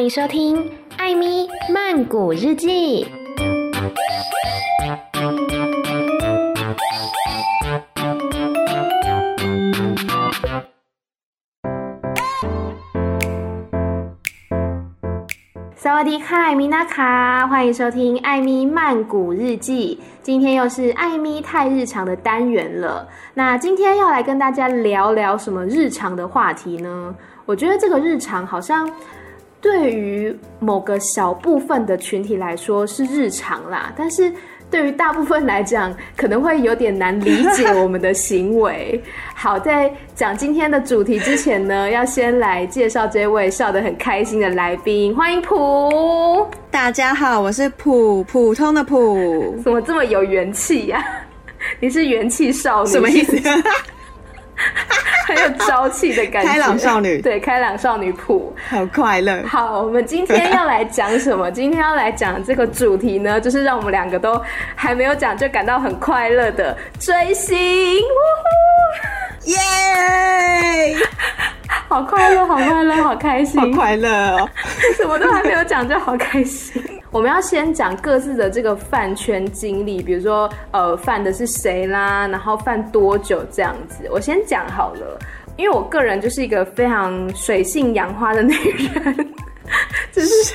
[0.00, 0.56] 欢迎收听
[0.96, 3.04] 《艾咪曼谷日记》。
[15.76, 20.00] 萨瓦迪卡，米娜卡，欢迎收听《艾咪曼谷日记》。
[20.22, 23.06] 今天又是艾咪太日常的单元了。
[23.34, 27.14] 那今天要来跟大家聊聊什么日常的话题呢？
[27.44, 28.90] 我觉得这个日常好像
[29.60, 34.32] 对于某个小部分的群体来说是日常啦，但是
[34.70, 39.02] 对于大部分来讲，可能会有点难理解我们的行为。
[39.36, 46.46] 好，在讲今天的主题之前呢，要先来介绍这位笑得很开心的来宾，欢迎普。
[46.70, 49.56] 大家好，我是普，普通的普。
[49.62, 51.04] 怎么这么有元气呀？
[51.80, 52.90] 你是元气少女？
[52.90, 53.36] 什么意思？
[55.30, 59.42] 很有朝气的感觉，开朗少女，对，开朗少女谱，好快乐。
[59.46, 61.48] 好，我们今天要来讲什么？
[61.52, 64.40] 今天要来讲这个主题呢，就是让我们两个都
[64.74, 67.56] 还没有讲就感到很快乐的追星，
[69.44, 70.96] 耶！
[71.88, 74.48] 好快乐，好快乐，好开心，好快乐哦！
[74.96, 76.82] 什么都还没有讲就好开心。
[77.10, 84.08] 我们要先讲各自的这个饭圈经历，比如说呃，饭的是谁啦，然后饭多久这样子。
[84.10, 85.18] 我先讲好了，
[85.56, 89.34] 因为我个人就是一个非常水性杨花的女人，
[90.12, 90.54] 就是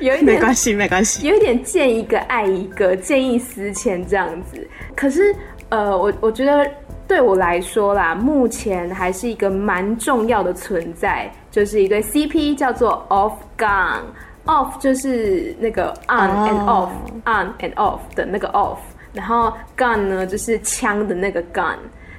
[0.00, 4.66] 有一点没关系，没关系，有一点见一个爱一个，见异思迁这样子。
[4.96, 5.34] 可是
[5.68, 6.66] 呃，我我觉得
[7.10, 13.98] 对我来说啦，目前还是一个蛮重要的存在，就是一对 CP 叫做 Off Gun。
[14.44, 17.56] Off 就是那个 on and off，on、oh.
[17.58, 18.78] and off 的那个 off，
[19.12, 21.74] 然后 gun 呢就是枪的那个 gun，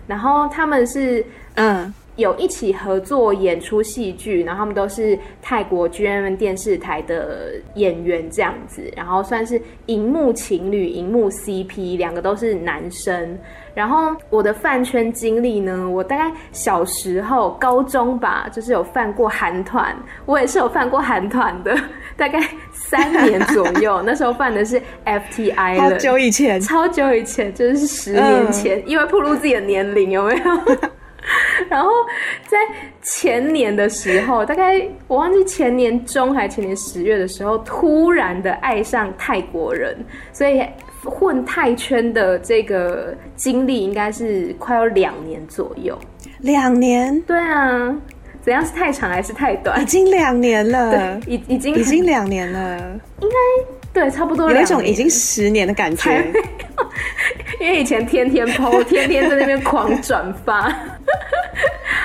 [0.07, 1.25] 然后他们是
[1.55, 13.37] 嗯有一起合作演出戏剧，然后他们都是泰国 GMM 电视台的演员这样子，然后算是荧幕情侣、荧幕 CP，两个都是男生。
[13.73, 19.95] 然后我的饭圈经历呢，我大概小时候高中吧，就是有犯过韩团，
[20.25, 21.73] 我也是有犯过韩团的，
[22.17, 24.01] 大概三年左右。
[24.05, 30.41] 那时候犯的是 FTI 了，好久以前，超久以前，就是十年前，嗯、因为暴露自己的年龄有没有？
[31.69, 31.89] 然后
[32.47, 32.57] 在
[33.01, 39.97] 前年的时候，大概我忘记前年中还是前年十月的时候，突然的爱上泰国人，
[40.33, 40.63] 所以。
[41.03, 45.97] 混泰圈的这个经历应该是快要两年左右，
[46.41, 47.19] 两年？
[47.21, 47.95] 对啊，
[48.39, 49.81] 怎样是太长还是太短？
[49.81, 50.91] 已经两年了，
[51.25, 52.77] 对，已已经已经两年了，
[53.19, 53.35] 应该
[53.93, 56.23] 对，差不多有一种已经十年的感觉，
[57.59, 60.73] 因为以前天天 po， 天天在那边狂转发。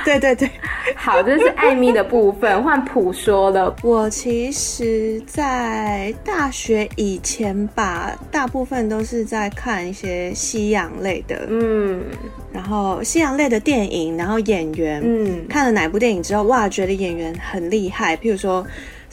[0.05, 0.49] 对对对，
[0.95, 3.75] 好，这是艾米的部分，换普说了。
[3.83, 12.05] 我其实，在大学以前吧，大部分都是在看一些西洋类的，嗯，
[12.53, 18.65] 然后西洋类的电影，然后演员，嗯，看了哪部电影之后，哇，觉得演员很厉害，譬如说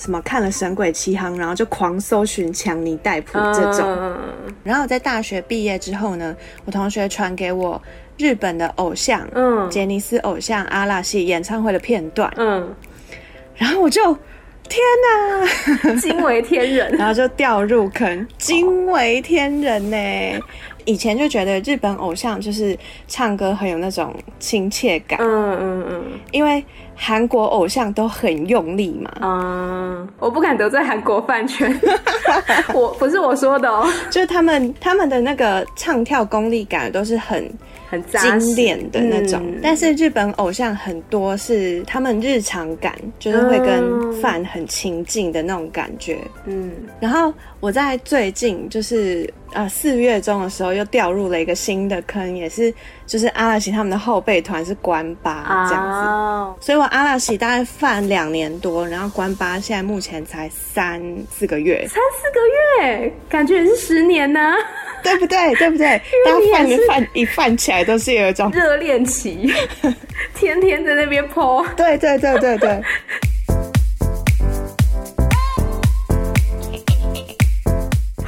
[0.03, 3.83] 什么看了《神鬼奇航》，然后就狂搜寻强尼戴普这种。
[3.87, 4.17] 嗯，
[4.63, 7.81] 然后在大学毕业之后呢，我同学传给我。
[8.15, 12.75] 日本的偶像，嗯，杰尼斯偶像阿拉西演唱会的片段，嗯，
[13.55, 13.99] 然后我就
[14.69, 14.79] 天
[15.83, 19.97] 哪，惊为天人， 然后就掉入坑，惊为天人呢。
[20.85, 22.77] 以前就觉得日本偶像就是
[23.07, 26.63] 唱歌很有那种亲切感，嗯嗯嗯，因为
[27.03, 31.77] 韩国偶像都很用力嘛，嗯，我不敢得罪韩国饭圈，
[32.73, 37.51] 我不是我说的哦，就是他们他们的那个唱跳功力感都是很。
[37.89, 46.17] 很精炼的那种，嗯，但是日本偶像很多是他们日常感，就是会跟饭很亲近的那种感觉。
[46.45, 52.73] 嗯，然后我在最近就是呃四月中的时候又掉入了一个新的坑，也是
[53.05, 61.01] 就是阿拉西他们的后辈团是关八这样子，哦，所以我阿拉西大概犯两年多，然后关八现在目前才三
[61.31, 64.55] 四个月，三四个月，感觉也是十年呢，啊。
[65.03, 65.53] 对不对？
[65.55, 66.01] 对不对？
[66.25, 69.53] 当饭一犯一犯起来，都是有一种热恋期，
[70.33, 71.65] 天天在那边 po。
[71.75, 72.81] 对对对对对。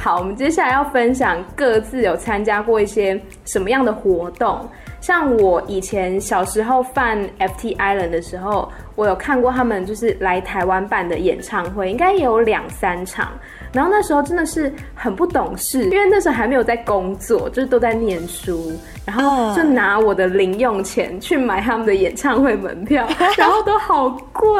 [0.06, 4.64] 好，我们接下来要分享各自有参加过一些什么样的活动。
[5.00, 13.32] 像我以前小时候犯 FT Island 的时候，我有看过他们就是来台湾办的演唱会，应该也有两三场。
[13.72, 18.72] 然后那时候真的是很不懂事，因为那时候还没有在工作，就是都在念书，
[19.04, 24.54] 然后就拿我的零用钱去买他们的演唱会门票， 然后都好贵。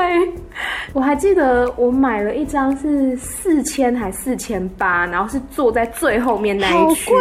[0.93, 7.13] 我还记得我买了一张是四千还四千八，然后是坐在最后面那一区，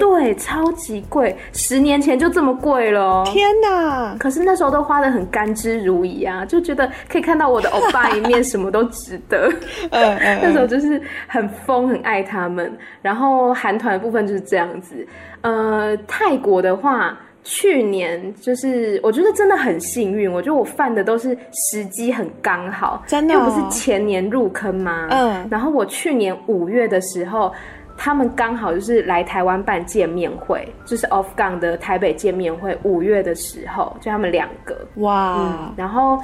[0.00, 4.16] 对，超级贵，十年前就这么贵了，天哪！
[4.18, 9.52] 可是那时候都花的很甘之如饴啊，就觉得可以看到我的欧巴一面， 什么都值得。
[9.90, 11.00] 那时候就是。
[11.30, 12.72] 很疯，很爱他们。
[13.02, 15.06] 然后韩团的部分就是这样子。
[15.42, 17.14] 呃，泰国的话，
[17.44, 20.32] 去年就是我觉得真的很幸运。
[20.32, 25.06] 我觉得我犯的都是时机很刚好，真的、不是前年入坑吗？
[25.10, 25.46] 嗯。
[25.50, 27.52] 然后我去年五月的时候，
[27.96, 32.76] 他们刚好就是来台湾办见面会，就是 Off Gang 的台北见面会。
[32.82, 34.74] 五月的时候，就他们两个。
[34.96, 35.74] 哇、嗯。
[35.76, 36.18] 然后。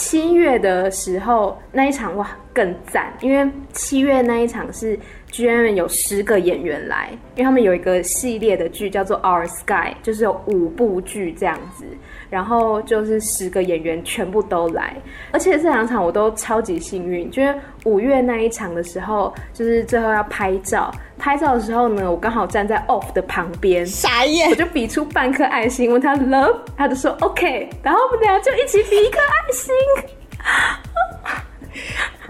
[0.00, 4.96] 七月的时候那一场哇更赞，因为七月那一场是
[5.26, 11.84] 居然有十个演员来，因为他们有一个系列的剧叫做《Our Sky》，就是有五部剧这样子。
[12.30, 14.94] 然后就是十个演员全部都来，
[15.32, 17.54] 而且这两场我都超级幸运，就是
[17.84, 29.74] 五月那一场的时候，就是最后要拍照，拍照的时候呢，我刚好站在 Off 的旁边，傻眼，我就比出半颗爱心，问他 Love，他就说 OK，然后我们俩就一起比一颗爱心。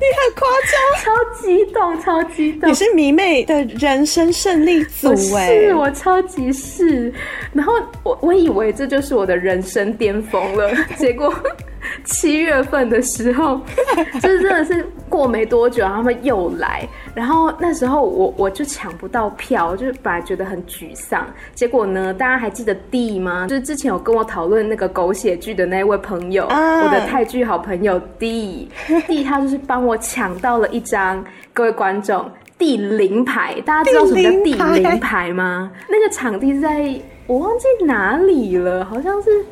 [0.01, 2.71] 你很夸张，超激动，超激动！
[2.71, 7.13] 你是迷妹的人生胜利组哎，是我超级是。
[7.53, 7.73] 然后
[8.05, 11.35] 我我以为这就是我的人生巅峰了，结果。
[12.05, 13.61] 七月份的时候，
[14.21, 21.27] 就是真的是过没多久，他们又来，然后那时候我我就抢不到票，就是本来觉得很沮丧。
[21.55, 23.47] 结果呢，大家还记得 D 吗？
[23.49, 35.71] 就是之前有跟我讨论那个狗血剧的那位朋友，啊、我的泰剧好朋友 D，D 他就是帮我抢到了一张，各位观众，第零排，大家知道什么叫第零排吗？
[35.89, 36.95] 那个场地是在
[37.27, 39.45] 我忘记哪里了，好像是。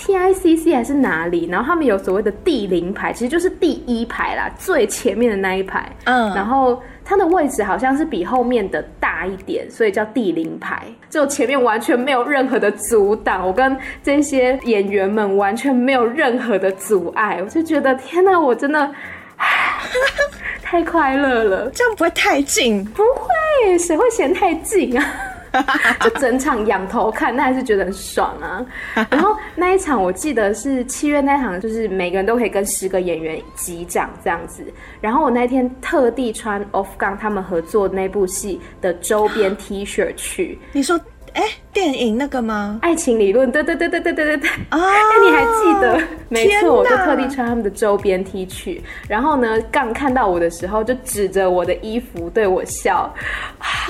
[0.00, 1.46] TICC 还是哪里？
[1.50, 5.86] 然后他们有所谓的第零排，其实就是第一排啦，最前面的那一排。
[6.04, 10.82] 嗯，然后它的位置好像是比后面的大一点，所以叫第零排。
[11.10, 18.90] 就前面完全没有任何的阻挡，我跟这些演员们完全没有任何的阻碍，我就觉得天哪，我真的
[20.62, 21.70] 太快乐了。
[21.74, 22.82] 这样不会太近？
[22.86, 25.04] 不会，谁会嫌太近啊？
[26.00, 28.64] 就整场仰头看，那还是觉得很爽啊。
[29.10, 34.64] 然后那一场我记得是七月那一场，就是每个人都可以跟十个演员击掌这样子。
[35.00, 40.58] 然后我那天特地穿 Off Gang 他们合作那部戏的周边 T 恤去。
[40.72, 40.98] 你说？
[41.32, 42.80] 哎，电影那个吗？
[42.82, 44.50] 爱情理论，对对对对对对对对。
[44.68, 46.02] 啊，哎，你还记得？
[46.28, 48.80] 没错，我就特地穿他们的周边 T 恤。
[49.06, 53.14] 然后呢，刚看到我的时候，就指着我的衣服对我笑。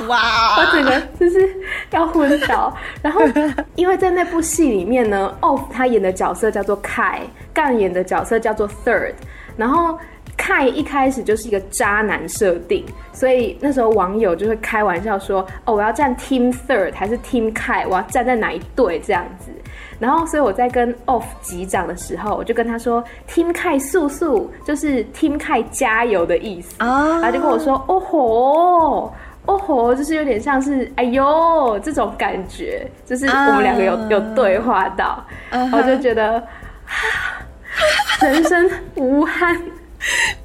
[0.08, 0.56] 哇！
[0.58, 1.48] 我整个就是
[1.90, 2.74] 要昏倒。
[3.02, 3.20] 然后，
[3.74, 9.14] 因为在那部戏里面呢，Off 他演的角色叫做 Kai，Gang 演的角色叫做 Third。
[9.56, 9.98] 然后。
[10.38, 12.82] Kai 一开始就是一个渣男设定，
[13.12, 17.86] 所以那时候网友就会开玩笑说：“哦，我要站 Team Third 还是 Team Kai？
[17.86, 19.50] 我要站在哪一队这样子？”
[20.00, 29.14] 然后，所以我在跟 Off 击掌的时候，我就跟他说：“Team Kai 速速，就是 Team Kai 加油的意思。”啊，他就跟我说：“哦吼，
[29.50, 35.76] 哦吼，就是有点像是哎呦这种感觉，就是我们两个有、uh, 有对话到，uh huh.
[35.76, 36.42] 我就觉得
[38.22, 39.60] 人生无憾。”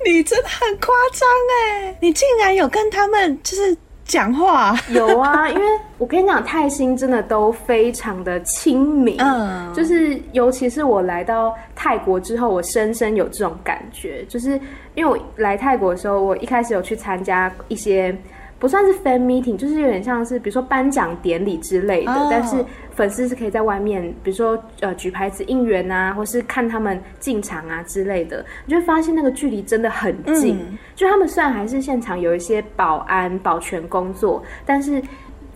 [0.05, 1.95] 你真的很夸张哎！
[2.01, 4.75] 你竟然有跟他们就是讲话？
[4.89, 5.61] 有啊，因为
[5.97, 14.59] 我跟你讲，泰星真的都非常的亲民，嗯，就是尤其是我来到泰国之后，我深深有这种感觉，就是
[14.93, 18.13] 因为我来泰国的时候，我一开始有去参加一些。
[18.57, 22.27] 不算是 fan meeting，就是有点像是比如说颁奖典礼之类的，oh.
[22.31, 30.57] 但是粉丝是可以在外面，比如说呃举牌子应援啊，或是看他们进场啊之类的，你就会发现那个距离真的很近。
[30.57, 35.01] 嗯、就他们虽然还是现场有一些保安保全工作，但是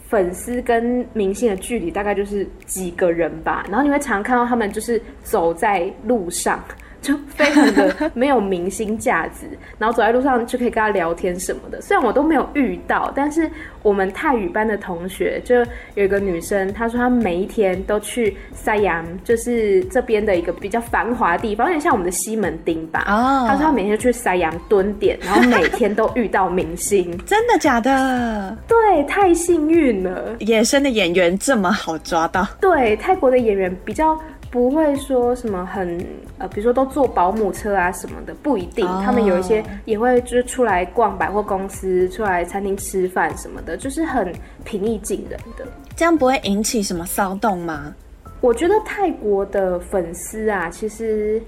[0.08, 3.64] 粉丝跟明星的距离大概就是几个人吧。
[3.70, 6.62] 然后你会常常看到他们就是走在路上。
[7.02, 11.82] 就非常的 没有明星价值，然后走在路上就可以跟他聊天什么的。
[11.82, 13.50] 虽然我都没有遇到，但是
[13.82, 15.56] 我们泰语班的同学就
[15.96, 23.06] 有一个女生，她说她每一天都去塞阳，就是这边的一个比较繁华的地方，有点像我们的西门町吧。
[23.08, 27.18] 哦，她说她每天去塞阳蹲点，然后每天都遇到明星。
[27.26, 28.58] 真的假的？
[28.68, 30.36] 对，太幸运了。
[30.40, 32.46] 野生的演员这么好抓到？
[32.60, 34.20] 对，泰国的演员比较。
[34.52, 36.04] 不会说什么很
[36.38, 38.88] 呃，比如说都坐保姆车啊什么的，不一定。
[38.88, 39.04] Oh.
[39.04, 45.66] 他们有一些也会就是出来逛百货公司，出来餐厅吃饭什么的，就是很平易近人的。
[45.96, 47.94] 这样不会引起什么骚动吗？
[48.42, 51.42] 我觉得泰国的粉丝啊，其实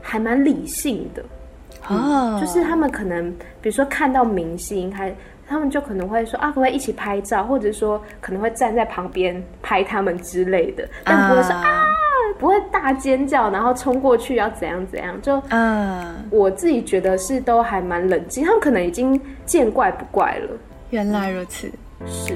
[0.00, 1.22] 还蛮理性的。
[1.88, 2.38] 哦、oh.
[2.38, 5.14] 嗯，就是他们可能比如说看到明星还。
[5.50, 11.86] 他们就可能会说啊，可不可以一起拍照，或者说可能会站在旁边拍他们之类的，但不会说、uh, 啊，
[12.38, 15.20] 不会大尖叫，然后冲过去要怎样怎样。
[15.20, 20.56] 就嗯，uh, 我自己觉得是都还蛮冷静，他们可能已经见怪不怪了。
[20.90, 21.68] 原来如此，
[22.06, 22.34] 是。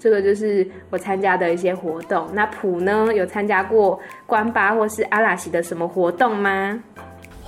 [0.00, 2.26] 这个就是我参加的一些活动。
[2.32, 6.82] 那普呢，有参加过关巴或是阿拉西的什么活动吗？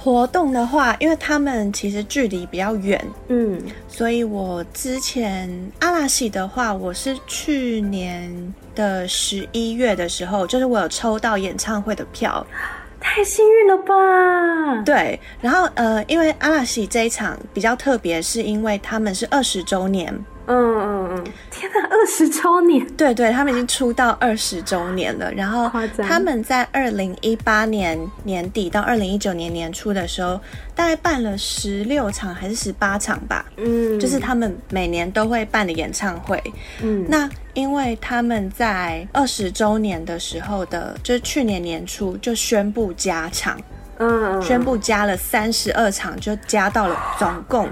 [0.05, 3.59] 活动的话，因为他们其实距离比较远，嗯，
[3.89, 12.47] 所以我之前阿拉西的话，我是去年的十一月的时候，就是我有抽到演唱会的票，
[13.01, 14.83] 太幸运了吧？
[14.85, 20.15] 对，然后呃，因为阿拉西这一场比较特别，是因为他们是二十周年。
[20.47, 22.87] 嗯嗯嗯，天哪，二十周年！
[22.97, 25.33] 对对，他们已经出道二十周年了。
[25.33, 25.71] 然后
[26.07, 30.39] 他们在二零一八年年底到二零一九年年初的时候，
[30.75, 33.47] 大概办了十六场还是十八场吧。
[33.57, 36.43] 嗯，就是他们每年都会办的演唱会。
[36.83, 43.59] 嗯，那因为他们在二十周年的时候的，就是去年年初就宣布加场，
[43.99, 47.69] 嗯，宣布加了三十二场，就加到了总共。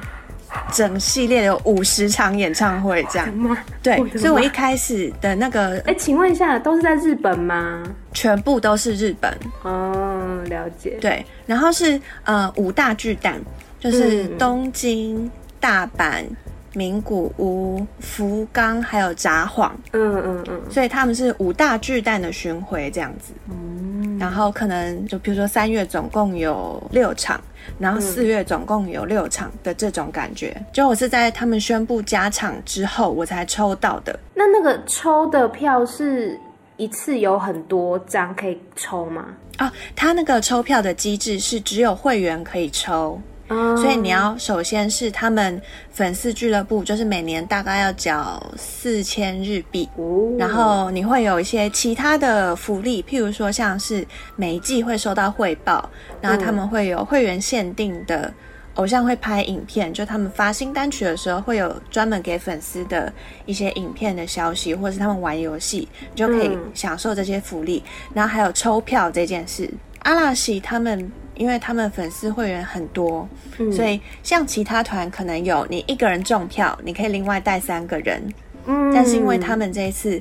[0.73, 3.28] 整系列有五十场演唱会，这样
[3.82, 7.82] 对，所以我一开始的那个，哎、欸，请问一下，都是在日本吗？
[8.12, 9.32] 全部都是日本。
[9.62, 10.99] 哦，了解。
[11.00, 13.40] 对，然后是呃五大巨蛋，
[13.78, 15.30] 就是东京、嗯、
[15.61, 16.25] 大阪。
[16.75, 23.72] 名古屋、福冈还有札幌，嗯嗯嗯，所以他们是五大巨蛋的巡回这样子，嗯，
[24.23, 27.41] 然后可能就比如说三月总共有六场，
[27.76, 34.17] 然后四月总共有六场的这种感觉，嗯、就我是在他们宣布加场之后我才抽到的。
[34.33, 36.38] 那那个抽的票是
[36.76, 39.26] 一次有很多张可以抽吗？
[39.57, 43.21] 啊，他那个抽票的机制是只有会员可以抽。
[43.76, 49.88] 所以你要首先是他们粉丝俱乐部，就是每年大概要缴四千日币，
[50.38, 54.06] 然后你会有一些其他的福利，譬如说像是
[54.37, 55.88] 每一季会收到汇报，
[56.21, 58.32] 然后他们会有会员限定的
[58.75, 63.12] 偶像会拍影片，就他们发新单曲的时候会有专门给粉丝的
[63.47, 67.82] 一些影片的消息，或者是他们玩游戏，你就可以享受这些福利。
[68.14, 71.11] 然后还有抽票这件事，阿拉西他们。
[71.35, 78.23] 因为他们粉丝会员很多，嗯、所以像其他团可能有你一个人中票，你可以另外带三个人。
[78.67, 80.21] 嗯，但是因为他们这一次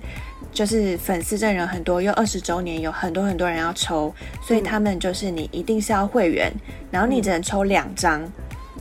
[0.51, 6.51] 就是粉丝阵容很多，又二十周年，有很多很多人要抽，所以他们就是你一定是要会员，
[6.89, 8.22] 然后你只能抽两张，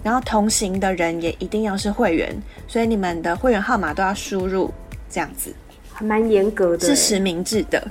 [0.03, 2.35] 然后同行的人也一定要是会员，
[2.67, 4.73] 所以你们的会员号码都要输入，
[5.11, 5.55] 这样子，
[6.01, 7.89] 还蛮严格的，是实名制的。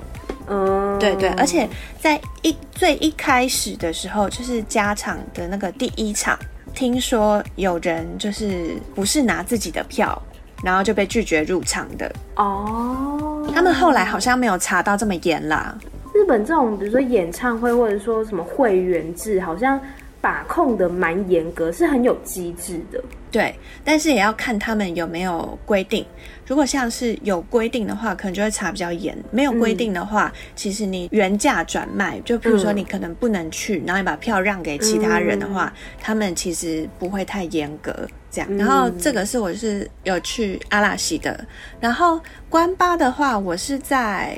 [0.48, 1.68] 嗯，对对，而且
[2.00, 6.36] 在一最一开始的时候，就是加场的那个第一场，
[6.74, 10.20] 听说有人就是不是拿自己的票，
[10.64, 12.12] 然后就被拒绝入场的。
[12.34, 15.78] 哦，他们后来好像没有查到这么严啦。
[16.12, 19.80] 日本这种，比如说演唱会或者说什么会员制，好像
[20.20, 23.02] 把控的蛮严格，是很有机制的。
[23.30, 26.04] 对，但是也要看他们有没有规定。
[26.46, 37.94] 如果像是有规定的话，可能就会查比较严；没有规定的话，嗯、其实你原价转卖，就比如说你可能不能去，嗯、然后你把票让给其他人的话，嗯、他们其实不会太严格
[38.32, 38.48] 这样。
[38.50, 41.46] 嗯、然后这个是我是有去阿拉西的，
[41.78, 44.36] 然后关巴的话，我是在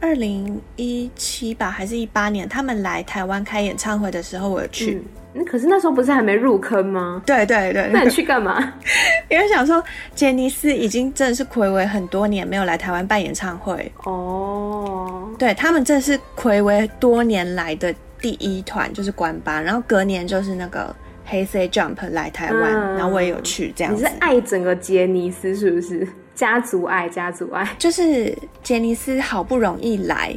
[0.00, 4.94] 二零一七吧，还是一八年，他们来台湾开演唱会的时候，我有去。
[4.96, 5.04] 嗯
[5.46, 7.22] 可是那时候不是还没入坑吗？
[7.24, 8.74] 对对对，那你去干嘛？
[9.30, 9.80] 因为想说
[10.12, 15.28] 杰尼斯已经真的是睽违很多年没有来台湾办演唱会哦。
[15.38, 20.92] 对，他们真的是睽违多年来的第一团，就是关八，然后隔年就是那个
[21.24, 24.02] 黑 C Jump 来台湾，嗯、然后我也有去这样子。
[24.02, 26.08] 你是爱整个杰尼斯是不是？
[26.38, 30.32] 家族爱，家族爱，就是杰尼斯好不容易来。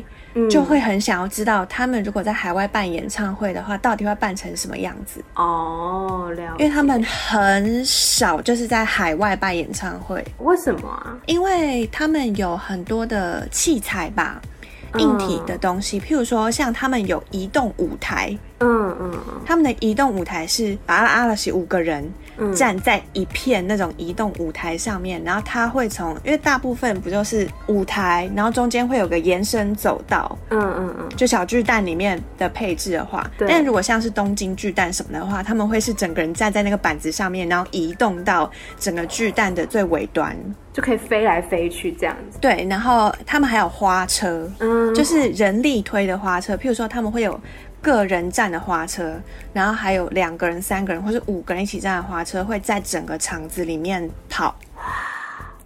[0.49, 5.21] 就会很想要知道，他们如果在海外办演唱会的话，到底会办成什么样子？
[5.35, 6.63] 哦，了解。
[6.63, 10.25] 因为他们很少就是在海外办演唱会。
[10.39, 11.17] 为什么啊？
[11.25, 14.41] 因为他们有很多的器材吧，
[14.97, 18.35] 硬体的东西，嗯、譬如说像他们有移动舞台。
[18.61, 22.09] 嗯嗯嗯，他们的移动舞台是把阿拉西五个人
[22.55, 38.49] 站在一片那种移动舞台上面，然后他会从，因为大部分不就是舞台，然后中间会有个延伸走道，嗯嗯嗯，就小巨蛋里面的配置的话，但如果像是东京巨蛋什么的话，他们会是整个人站在那个板子上面，然后移动到
[38.79, 40.35] 整个巨蛋的最尾端，
[40.73, 42.39] 就可以飞来飞去这样子。
[42.39, 47.39] 对，然后他们还有花车，嗯，就是人力推的花车，譬如说他们会有。
[47.81, 49.19] 个人站的花车，
[49.51, 54.55] 然后还有两个人、三个人或是五个人一起站的花车，会在整个场子里面跑。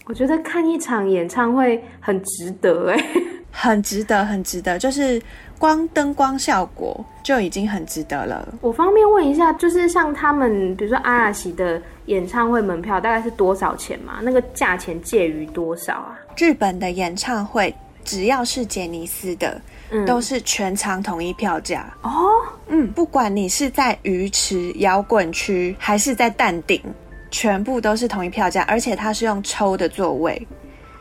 [0.05, 3.03] 我觉得看一场演唱会很值得哎，
[3.51, 5.19] 很值得，很值得，就是
[5.57, 8.47] 光灯光效果就已经很值得了。
[8.61, 14.19] 我方便问一下，就是像他们，比如说阿拉西的演唱会门票大概是多少钱嘛？
[14.21, 16.19] 那个价钱介于多少啊？
[16.37, 19.59] 日本的演唱会只要是杰尼斯的。
[20.05, 22.11] 都是全场统一票价哦，
[22.67, 26.81] 嗯，不管你是在鱼池摇滚区还是在蛋顶，
[27.29, 30.47] 全部都是统一票价，而且它是用抽的座位，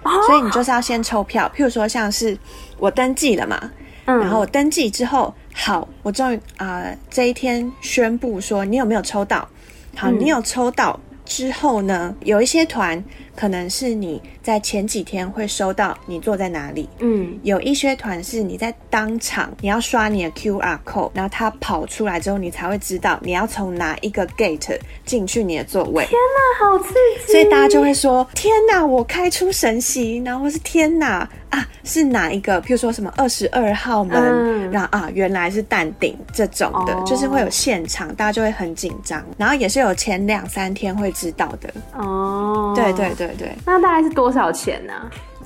[0.03, 1.51] 哦，所以你就是要先抽票。
[1.57, 2.37] 譬如说，像是
[2.79, 3.71] 我登记了嘛，
[4.05, 9.49] 嗯，然后我登记之后，好，我终于啊这一天宣布说你有没有抽到？
[9.97, 11.01] 好，你有抽到。
[11.27, 13.03] 之后呢，有一些团
[13.37, 26.05] 可能是你在前几天会收到你坐在哪里，嗯，有一些团是你在当场你要刷你的 QR code，然后它跑出来之后，你才会知道你要从哪一个 gate 进去你的座位。
[26.07, 26.19] 天
[26.61, 26.95] 哪，好刺
[27.26, 27.33] 激！
[27.33, 31.29] 所以大家就会说：天哪，我开出神席，然后是天哪。
[31.50, 32.61] 啊，是哪一个？
[32.62, 41.73] 譬如说什么二十二号门，嗯、然后啊，原来是淡定这种的，哦，就是会有现场，大家就会很紧张，然后也是有前两三天会知道的。
[41.97, 44.93] 哦，对对对对，那大概是多少钱呢？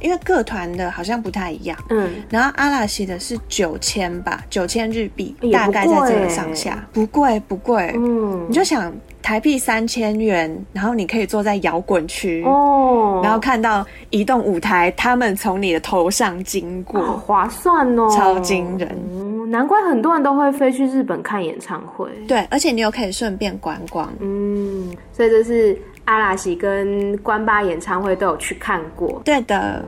[0.01, 1.77] 因为各团的好像不太一样。
[1.91, 7.93] 嗯，然后阿拉西的是九千吧，九千日币，大概在这个上下，不贵不贵。
[7.97, 8.93] 嗯，你就想。
[9.21, 18.89] 台币三千元，然后你可以坐在摇滚区哦，然后看到移动舞台，他们从你的头上经过，好划算哦，超惊人。
[19.11, 22.09] 嗯，难怪很多人都会飞去日本看演唱会。
[22.27, 24.11] 对，而且你又可以顺便观光。
[24.21, 25.79] 嗯，所以这是
[26.09, 29.21] 阿拉西跟关巴演唱会都有去看过。
[29.27, 29.85] 对的。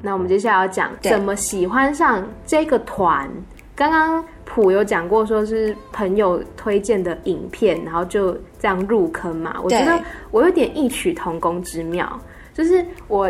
[0.00, 3.28] 那我们接下来要讲怎么喜欢上这个团。
[3.74, 9.56] 刚刚普有讲过，说是朋友推荐的影片，然后就这样入坑嘛。
[9.60, 10.00] 我觉得
[10.30, 12.16] 我有点异曲同工之妙，
[12.54, 13.28] 就是我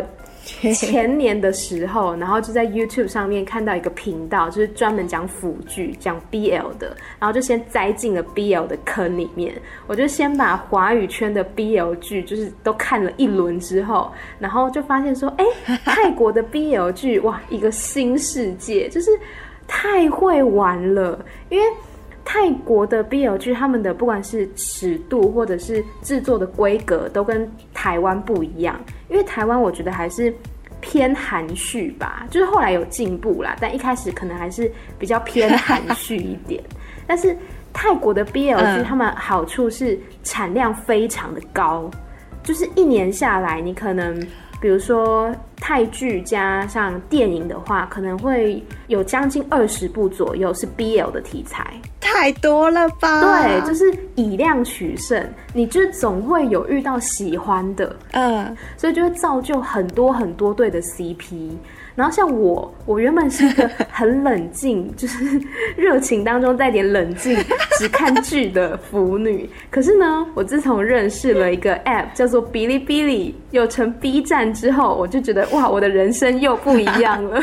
[0.75, 9.55] 前年的时候，然后就在 YouTube 上面看到一个频道，就是专门讲腐剧、讲 BL 的，然后就先栽进了 BL 的坑里面。
[9.87, 15.45] 我就先把华语圈的 BL 剧就是都看了一轮之后，然后就发现说，哎，
[15.85, 19.11] 泰国的 BL 剧哇，一个新世界，就是。
[19.71, 21.67] 太会玩了，因为
[22.31, 28.79] 泰国的 BL 剧，他们的不管是尺度或者是制作的规格，都跟台湾不一样。
[29.09, 30.31] 因为台湾我觉得还是
[30.79, 36.63] 偏含蓄吧，就是后来有进步啦，但一开始可能还是比较偏含蓄一点。
[37.09, 37.35] 但是
[37.73, 41.91] 泰国的 BL 剧，他们好处是产量非常的高，
[42.43, 44.23] 就是一年下来，你可能。
[44.61, 53.21] 比如说泰剧加上电影的话，可能会有将近二十部左右是 BL 的题材，太多了吧？
[53.21, 61.51] 对，就是以量取胜，你就总会有遇到喜欢的，嗯，所以就会造就很多很多对的 CP。
[61.99, 65.19] 然后像我，我原本是一个 很冷静，就是
[65.77, 67.37] 热情当中带点冷静，
[67.77, 69.51] 只看剧的腐女。
[69.69, 77.43] 可是呢，我自从认识了一个 App 叫做哔哩哔哩，又称 B 站之后，我就觉得哇，我的人生又不一样了。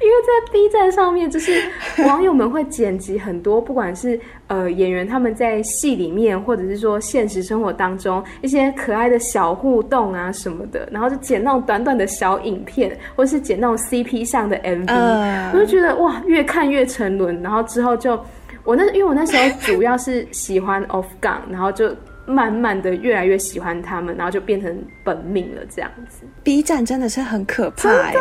[0.00, 1.62] 因为在 B 站上面，就是
[2.06, 17.42] 网友们会剪辑很多，不管是呃演员他们在戏里面，或者是说现实生活当中一些可爱的小互动啊什么的，然后就剪那种短短的小影片，或是剪那种 CP 上的 MV，呃，我就觉得哇，越看越沉沦。
[17.42, 18.18] 然后之后就
[18.64, 21.94] 我那因为我那时候主要是喜欢 Off Gun，然后就。
[22.26, 26.24] 慢慢的越来越喜欢他们，然后就变成本命了这样子。
[26.42, 28.20] B 站真的是很可怕真的！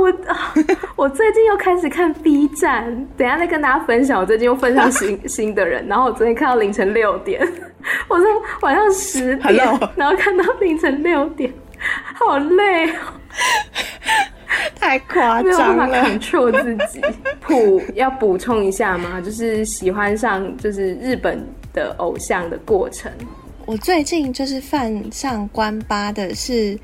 [0.00, 0.12] 我
[1.04, 2.84] 我最近又开始看 B 站，
[3.16, 4.20] 等一下再跟大家分享。
[4.20, 7.40] 我最近又分享 新新的人，然后我昨天看到凌晨六点，
[8.08, 8.24] 我是
[8.62, 9.90] 晚上十点，Hello?
[9.96, 11.52] 然后看到凌晨六点，
[12.14, 12.92] 好累，
[14.78, 17.00] 太夸张了，没有办法 control 自己。
[17.40, 19.20] 普要补充一下吗？
[19.20, 21.44] 就是喜欢上就是日本。
[21.78, 23.10] 的偶像的过程，
[23.64, 26.76] 我最近就是犯上关八的是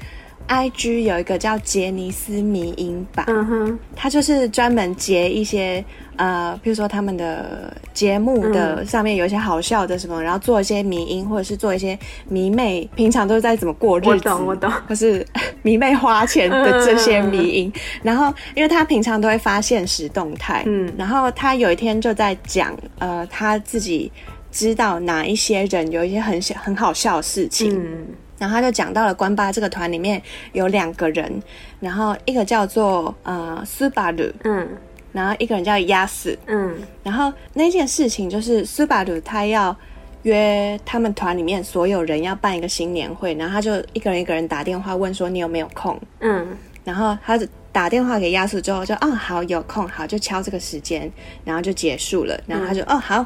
[0.47, 5.85] ，IG 有一个叫杰尼斯迷音版，嗯哼，他就是专门截一些
[6.17, 15.27] 呃，比如说他们的节目的上面有一些好笑的什么，嗯、然后做一些迷音，或者是做一些迷妹平常都是在怎么过日子，我懂我懂，或是
[15.63, 17.73] 迷妹花钱的这些迷音。
[17.75, 24.13] 嗯、然后，因为他平常都会发现实动态，嗯，然后他有一天就在讲，呃，他自己
[24.55, 28.07] 知道哪一些人有一些很小很好笑的事情，嗯。
[28.37, 30.21] 然后他就讲到了关巴这个团里面
[30.53, 31.43] 有两个人，
[31.81, 34.69] 然后一个叫做呃斯巴鲁，嗯，
[35.13, 39.75] 然后一个人叫亚斯，嗯，然后那件事情就是斯巴鲁他要
[40.23, 46.47] 约他们团里面所有人要办一个新年会，然后他就一个人一个人打电话问说你有没有空，嗯，
[46.85, 51.11] 然后他就打电话给亚斯之后就哦好有空好就敲这个时间，
[51.45, 53.25] 然后就结束了，然后他就、嗯、哦好。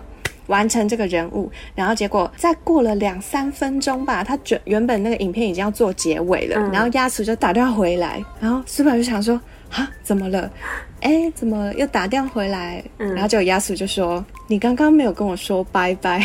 [0.49, 10.51] 完成这个人物，然后结果再过了两三分钟吧，他原原本那个影片已经要做结尾了，嗯、然后亚叔就打电话回来，然后斯巴就想说啊，怎么了？
[11.01, 12.83] 哎，怎么又打电话回来？
[12.99, 16.21] 嗯、然后结果亚叔就说你刚刚没有跟我说拜拜。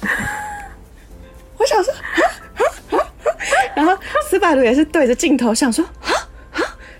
[1.58, 1.92] 我想说，
[3.74, 3.92] 然后
[4.28, 6.10] 斯巴鲁也是对着镜头想说啊。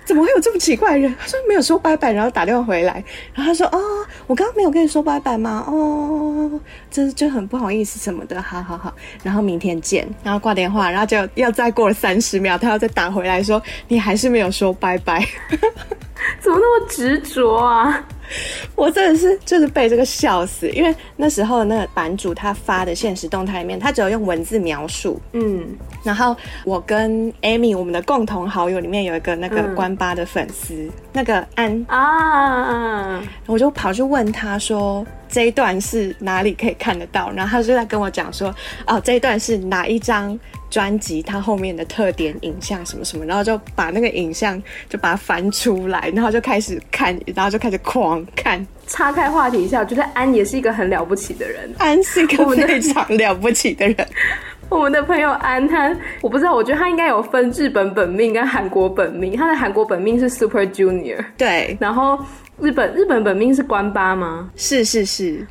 [0.08, 1.14] 怎么会有这么奇怪的人？
[1.20, 3.78] 他说没有说拜拜，然后打电话回来，然后他说哦，
[4.26, 5.62] 我刚刚没有跟你说拜拜吗？
[5.68, 6.58] 哦，
[6.90, 8.90] 这就很不好意思什么的，好好好，
[9.22, 15.22] 然后明天见，然后挂电话，然后就要再过了三十秒，他要再打回来说你还是没有说拜拜，
[16.40, 18.02] 怎么那么执着啊？
[18.74, 25.66] 我真的是就是被这个笑死，因为那时候那个版主他发的现实动态里面，他只有用文字描述，嗯，
[26.02, 31.84] 然后我跟 Amy 我们的共同好友里面有一个那个关八的粉丝，嗯、那个安。
[31.88, 38.54] 啊，我就跑去问他说这一段是哪里可以看得到，然后他就在跟我讲说，
[38.86, 40.38] 哦，这一段是哪一张
[40.70, 48.66] 专辑它后面的特点影像什么什么，然后就把那个影像就把它翻出来，然后就开始看，然后就开始狂看。
[48.86, 53.96] 岔开话题一下，我觉得安也是一个很了不起的人，安是一个非常了不起的人。
[54.70, 62.18] 我们的朋友安他，我不知道，我觉得他应该有分日本本命跟韩国本命，他的韩国本命是 Super Junior，对，然后
[62.60, 64.50] 日本日本本命是关八吗？
[64.56, 65.46] 是是是。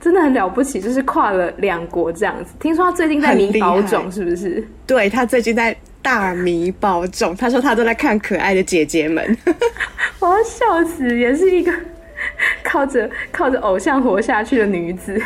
[0.00, 2.54] 真的很了不起，就是跨了两国这样子。
[2.60, 4.64] 听说他最近在迷宝冢，是不是？
[4.86, 7.36] 对，他最近在大迷宝冢。
[7.36, 9.36] 他说他都在看可爱的姐姐们，
[10.20, 11.18] 我要笑死！
[11.18, 11.72] 也是一个
[12.62, 15.20] 靠着靠着偶像活下去的女子，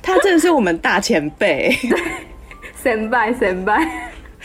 [0.00, 1.76] 她真的是我们大前辈。
[1.90, 2.00] 对，
[2.80, 3.72] 先拜先辈。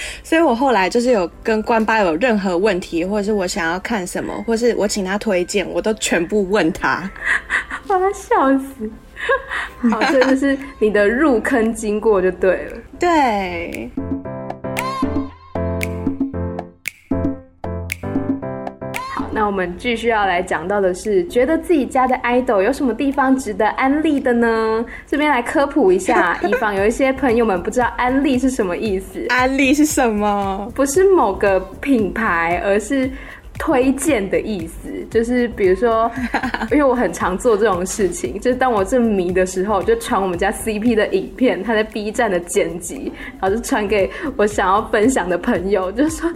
[0.24, 7.10] 所以我后来就是有跟关八有任何问题，或者是我想要看什么，或是我请他推荐，我都全部问他。
[7.88, 8.90] 把他笑死！
[9.90, 12.78] 好，这就是你的入坑经过就对了。
[13.00, 13.90] 对。
[19.40, 24.86] 那我们继续要来讲到的是，觉得自己家的 idol 有什么地方值得安利的呢？
[25.08, 29.26] 这边来科普一下， 以防有一些朋友们不知道安利是什么意思。
[29.30, 30.70] 安利是什么？
[30.76, 33.10] 不是某个品牌，而是。
[33.60, 36.10] 推荐的意思就是，比如说，
[36.72, 46.32] 因为我很常做这种事情，就是当我正迷的时候，就传我们家 CP 的影片，他在 B 站的剪辑，然后就传给我想要分享的朋友，就说。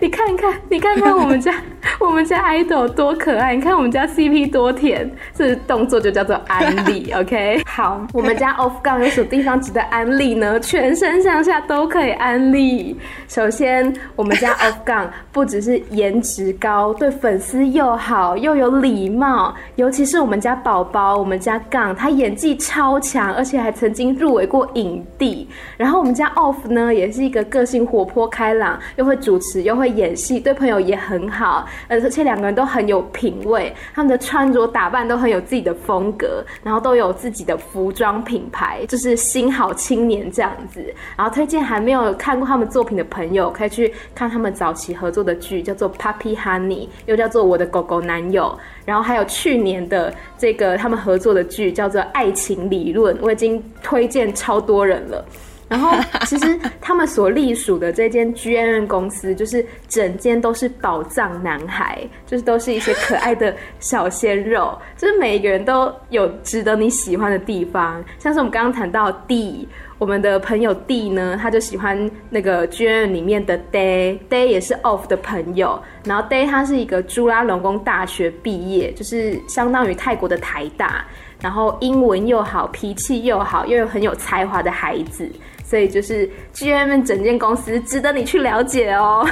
[0.00, 1.52] 你看看，你看看我们家
[1.98, 7.60] 我们家 idol 多可爱，你看我们家 CP 多甜，这动作就叫做安利， OK？
[7.66, 10.60] 好，我们家 off 杠有什么地方值得安利呢？
[10.60, 12.96] 全身上下都可以安利。
[13.26, 25.46] 首先，我们家 off 杠不只是颜值高，对粉丝又好，又有礼貌，尤其是我们家宝宝，我们家杠，他演技超强，而且还曾经入围过影帝。
[25.76, 29.62] 然后我们家 off 呢，也是一个个性活泼开朗，又会主持。
[29.64, 40.84] 又会演戏，对朋友也很好，而且两个人都很有品味，他们的穿着打扮都很有自己的风格，然后都有自己的服装品牌，就是新好青年这样子。
[41.16, 48.44] 然后推荐还没有看过他们作品的朋友，可以去看他们早期合作的剧，叫做《Puppy 哈你》，又叫做《我的狗狗男友》。
[48.84, 55.24] 然后还有去年的这个他们合作的剧，叫做《爱情理论》，我已经推荐超多人了。
[55.66, 55.96] 然后，
[56.26, 68.04] 其实他们所隶属的这间 GMM 公司，就是整间都是宝藏男孩，就是都是一些可爱的小鲜肉，就是每一个人都有值得你喜欢的地方。
[68.18, 69.66] 像是我们刚刚谈到 D，
[69.98, 75.82] 我们的朋友 D 呢，他就喜欢那个 G N 里面的 Day，Day 也是 Off 的朋友。
[76.04, 81.06] 然后 Day 他是一个朱拉隆功大学毕业，就是相当于泰国的台大，
[81.40, 85.26] 然后英文又好，脾气又好，又有很有才华的孩子。
[85.64, 89.26] 所以就是 GMM 整间公司值得你去了解哦。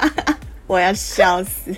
[0.66, 1.74] 我要笑死。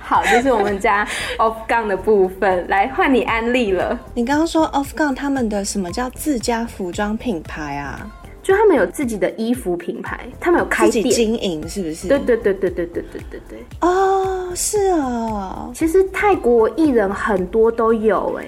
[0.00, 3.98] 好，这是我们家 Off Gun 的部分，来换你安利了。
[4.14, 8.06] 你刚刚说 Off Gun 他们的什么叫自家服装品牌啊？
[8.42, 12.08] 就他们有自己的衣服品牌，他们有开店经营，是不是？
[12.08, 13.58] 对对对对对对对对对。
[13.80, 15.70] 哦，是哦。
[15.74, 18.44] 其实泰国艺人很多都有哎，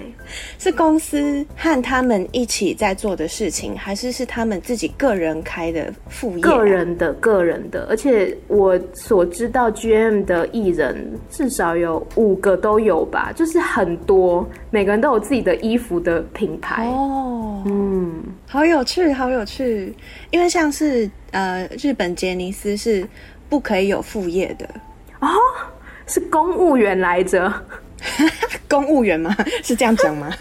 [0.58, 6.48] 是公司和他们一起在做的事情，还是是他们自己个人开的副业啊？
[6.48, 7.86] 个人的，个人的。
[7.88, 16.88] 而且我所知道，GM 的艺人至少有五个都有吧，就是很多，每个人都有自己的衣服的品牌。
[16.88, 18.12] 哦，嗯，
[18.54, 19.92] 好有趣，好有趣。
[20.30, 23.04] 因为像是呃，日本杰尼斯是
[23.48, 24.64] 不可以有副业的
[25.18, 25.28] 哦，
[26.06, 27.52] 是公务员来着，
[28.70, 29.36] 公务员吗？
[29.64, 30.32] 是这样讲吗？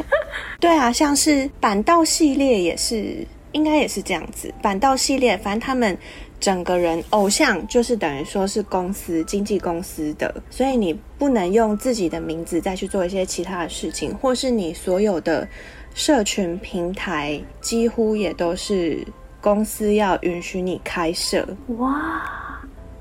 [0.60, 4.52] 对啊，像是板道系列也是，应该也是这样子。
[4.60, 5.96] 板道系列，反正他们
[6.38, 15.48] 整个人偶像就是等于说是公司经纪公司的，所以你不能用自己的名字再去做一些其他的事情，或是你所有的。
[15.94, 19.06] 社群平台几乎也都是
[19.40, 21.46] 公司要允许你开设，
[21.78, 22.20] 哇，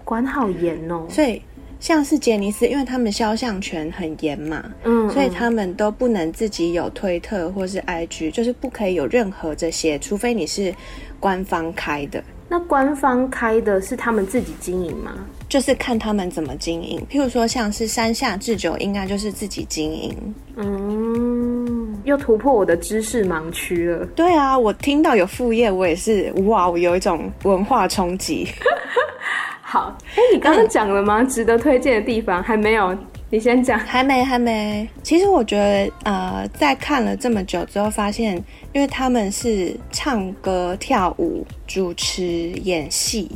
[0.06, 1.06] 管好严哦。
[1.10, 1.42] 所以
[1.80, 10.74] 像是杰尼斯，因为他们肖像权很严嘛，嗯，所以他们都不能自己有推特或是 IG，就是不可以有任何这些，除非你是
[11.20, 12.24] 官方开的。
[12.50, 15.12] 那官方开的是他们自己经营吗？
[15.50, 17.00] 就是看他们怎么经营。
[17.10, 20.36] 譬如说，像是山下智久，应该就是自己经营。
[20.56, 24.06] 嗯，又突破我的知识盲区了。
[24.16, 28.48] 对啊，我听到有副业，我也是哇，我有一种文化冲击。
[29.62, 31.22] 好，哎，你刚刚讲了吗？
[31.22, 32.96] 嗯，值得推荐的地方还没有。
[33.34, 34.88] 你先讲，还没，还没。
[35.02, 38.36] 其实我觉得，呃，在看了这么久之后，发现，
[38.74, 43.32] 因为他们是唱歌、跳舞、主持、演戏，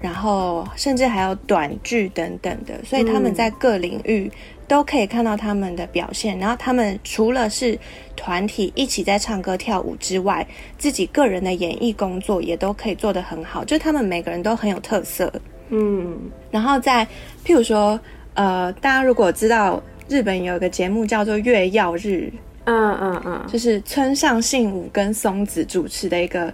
[0.00, 4.32] 然后甚至还有短剧等等的，所以他们在各领域
[4.66, 6.38] 都可以看到他们的表现。
[6.38, 7.78] 然后他们除了是
[8.16, 10.46] 团体一起在唱歌跳舞之外，
[10.78, 13.62] 自己个人的演艺工作也都可以做得很好。
[13.62, 15.30] 就他们每个人都很有特色，
[15.68, 16.18] 嗯。
[16.50, 17.06] 然后在
[17.44, 18.00] 譬如说。
[18.36, 22.30] 呃，大家如果知道日本有一个节目叫做《月曜日》，
[22.64, 26.52] 嗯嗯嗯，就是村上信五跟松子主持的一个，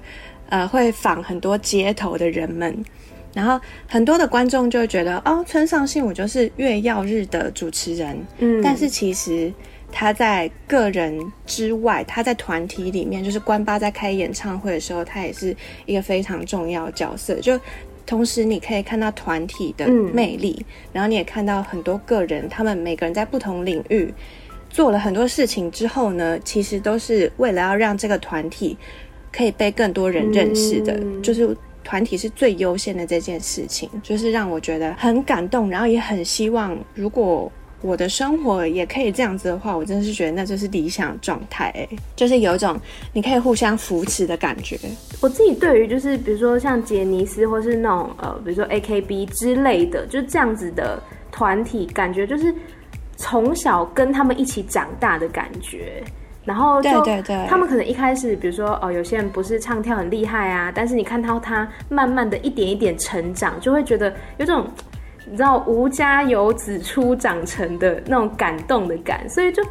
[0.49, 2.85] 呃，会访很多街头的人们，
[3.35, 9.53] 然后很多的观众就会觉得，哦，村上信五就是《月曜日》的主持人，嗯，但是其实
[9.91, 15.55] 他在个人之外，他在团体里面，就是关八在开演唱会的时候，他也是
[15.87, 17.59] 一个非常重要的角色，就。
[18.07, 24.13] 同时，你可以看到团体的魅力，嗯，然后你也看到很多个人，他们每个人在不同领域
[24.71, 28.77] 做了很多事情之后呢，其实都是为了要让这个团体
[29.33, 37.51] 可以被更多人认识的，嗯，就是团体是最优先的这件事情，就是让我觉得很感动，然后也很希望如果。
[37.83, 42.81] 我的生活也可以这样子的话，我真的是觉得那就是理想状态，哎，就是有一种
[43.13, 44.79] 你可以互相扶持的感觉。
[45.21, 52.55] 我自己对于就是比如说像杰尼斯或是那种呃，比如说 AKB 之类的，就是这样子的团体，感觉就是
[53.17, 56.03] 从小跟他们一起长大的感觉。
[56.45, 64.67] 然后就对对对，他们可能一开始，比如说哦，有些人不是唱跳很厉害啊，但是你看到他慢慢的一点一点成长，就会觉得有种。
[65.31, 69.63] 你知道吴家有子初长成的那种感动的感，所以就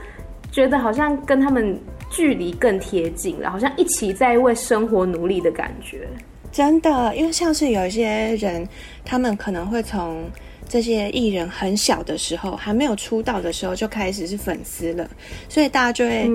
[0.51, 1.77] 觉得好像跟他们
[2.09, 6.07] 距离更贴近了，好像一起在为生活努力的感觉。
[6.51, 8.67] 真的，因为像是有一些人，
[9.05, 10.23] 他们可能会从
[10.67, 15.09] 这些艺人很小的时候，还没有出道的时候就开始是粉丝了，
[15.47, 16.29] 所以大家就会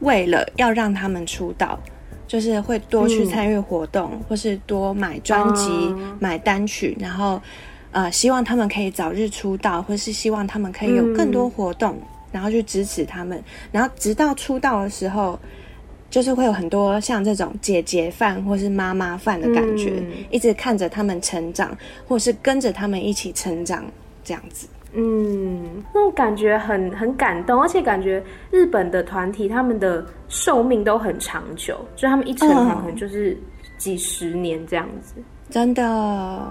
[0.00, 1.92] 为了要让他们出道，嗯、
[2.26, 7.40] 就是会多去参与活动，嗯、或是多买专辑、嗯、买单曲，然后。
[7.96, 13.42] 呃，希望他们可以早日出道，或是希望他们可以有更多活动，嗯、然后去支持他们。
[13.72, 15.38] 然后直到出道的时候，
[16.10, 21.74] 就是会有很多像这种姐姐范或是妈妈范的感觉，嗯、一直看着他们成长，
[22.06, 23.82] 或是跟着他们一起成长，
[24.22, 24.68] 这样子。
[24.92, 33.34] 嗯，那种感觉很很感动，而且感觉日本的团体他们的寿命都很长久，就他们一成可能就是
[33.78, 36.46] 几十年这样子，嗯、真的。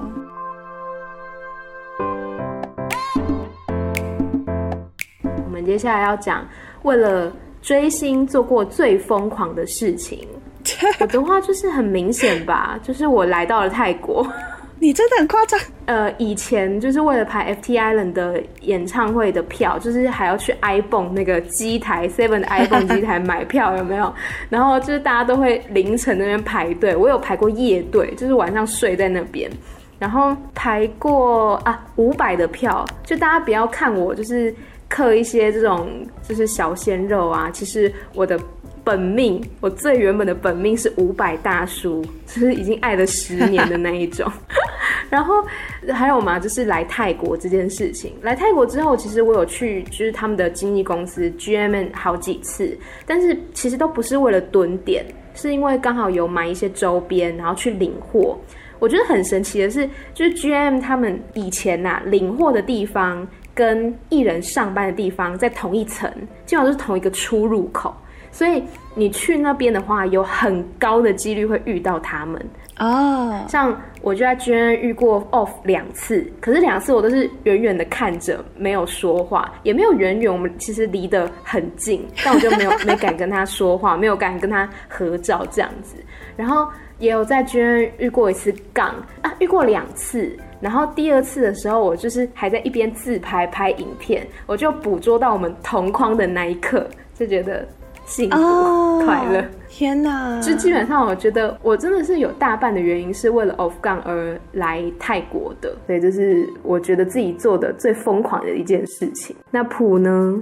[5.64, 6.44] 接下来要讲，
[6.82, 10.28] 为了追星做过最疯狂的事情，
[11.00, 14.26] 我的话就是很明显吧，就是我来到了泰国。
[14.78, 15.58] 你真的很夸张。
[15.86, 24.14] 呃，以前就是为了排 FT Island 的演唱会的票，就是还要去 iPhone 那个机台 Seven 的 iPhone 机台买票，有没有？
[24.50, 29.50] 然后就是大家都会凌晨那边排队，我有排过夜队，就是晚上睡在那边。
[29.98, 34.54] 然后排过啊五百的票，就大家不要看我就是
[34.90, 35.90] 刻一些这种
[36.24, 38.40] 就是小鲜肉啊，其实我的。
[38.86, 44.32] 本命，我最原本的本命是五百大叔，就是已经爱了十年的那一种。
[45.10, 45.44] 然后
[45.92, 48.14] 还有嘛，就是来泰国这件事情。
[48.22, 58.38] 来泰国之后，其实我有去，就是他们的经纪公司 GMM 好几次，但是其实都不是为了蹲点，是因为刚好有买一些周边，然后去领货。
[58.78, 66.08] 我觉得很神奇的是，就是 GM 他们以前呐、啊、领货的地方跟艺人上班的地方在同一层，
[66.46, 67.92] 基本上是同一个出入口。
[68.32, 68.62] 所以
[68.96, 72.46] 你去那边的话，有很高的几率会遇到他们
[72.80, 73.40] 哦。
[73.40, 73.50] Oh.
[73.50, 85.96] 像我就在 GMM 遇过 Off 两次，可是两次我都是远远的看着，没有说话，也没有远远，我们其实离得很近，但我就没有没敢跟他说话，没有敢跟他合照这样子。
[86.36, 86.68] 然后
[87.00, 90.38] 也有在 GMM 遇过一次杠啊，遇过两次。
[90.66, 97.64] 然后第二次的时候，我就是还在一边自拍拍影片，我就捕捉到我们同框的那一刻，就觉得。
[98.08, 100.40] 幸福、oh, 快乐，天哪！
[100.40, 109.36] 就基本上，我觉得我真的是有大半的原因是为了 Off Gun 而来泰国的，所以这是我觉得自己做的最疯狂的一件事情。
[109.50, 110.40] 那普呢？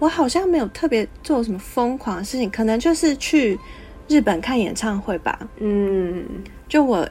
[0.00, 3.58] 我好像没有特别做什么疯狂的事情，可能就是去
[4.06, 5.38] 日本看演唱会吧。
[5.60, 6.22] 嗯，
[6.68, 7.08] 就我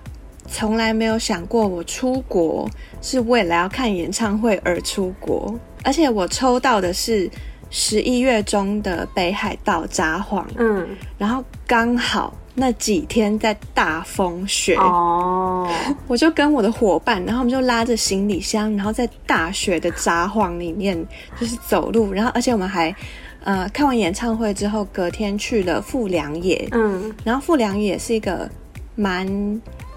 [0.48, 2.70] 从来没有想过我出国
[3.02, 7.30] 是为了要看演唱会而出国，而且我抽到的是。
[7.74, 10.86] 十一月中的北海道札幌，嗯，
[11.18, 15.74] 然后刚好那几天在大风雪哦，
[16.06, 21.02] 我就跟我的伙伴，然后我们就拉着行李箱，然后在大雪的札幌里面
[21.40, 22.94] 就是走路，然后而且我们还
[23.46, 28.50] 呃看完演唱会之后，隔天去了富良野，嗯，然后富良野是一个
[28.96, 29.26] 蛮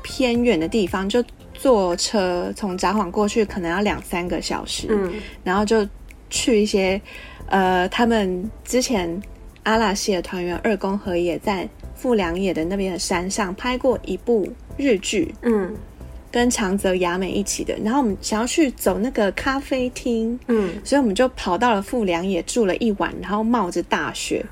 [0.04, 5.12] 偏远的地方，就坐车从札幌过去可能要两三个小时，嗯，
[5.42, 5.84] 然后就
[6.30, 7.00] 去一些。
[7.46, 9.22] 呃，他们之前
[9.64, 15.70] 阿拉西的团员二宫和也在富良野的那边的山上拍过一部日剧，嗯，
[16.32, 17.76] 跟长泽雅美一起的。
[17.84, 24.42] 然后我们想要去走那个咖啡厅，嗯，所以我们就跑到了富良野住了一晚，然后冒着大雪，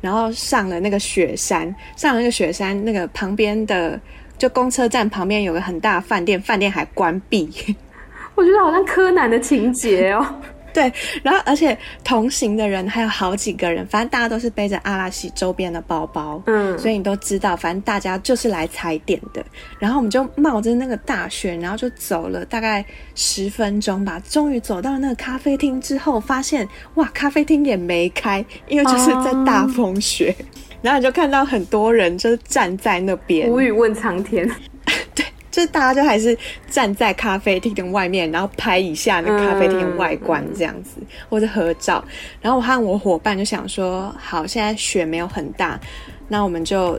[0.00, 4.00] 然后上了那个雪山，上了那个雪山，那个旁边的
[4.38, 7.50] 就公车站旁边有个很大饭店，饭店还关闭。
[8.34, 10.24] 我觉得好像柯南的情节哦。
[10.70, 10.92] 对，
[11.24, 19.44] 然后而且同行的人还有好几个人，反正大家都是背着阿拉西周边的包包，嗯，所以你都知道，反正大家就是来踩点的。
[19.80, 22.84] 然后我们就冒着那个大雪，然后就走了大概
[23.16, 30.32] 十分钟吧，终于走到那个咖啡厅之后，发现哇，咖啡厅也没开，因为就是在大风雪。
[30.38, 30.44] 哦、
[30.82, 34.48] 然后你就看到很多人就是站在那边，无语问苍天。
[35.14, 36.36] 对就是大家就还是
[36.70, 42.04] 站在咖啡厅的外面，然后拍一下那咖啡厅的外观这样子，嗯、或者合照。
[42.40, 45.80] 然后我和我伙伴就想说，好，现在雪没有很大，
[46.28, 46.98] 那我们就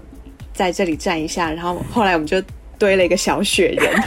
[0.53, 1.51] 在这里站一下。
[1.51, 2.41] 然后后来我们就
[2.77, 4.03] 堆了一个小雪人。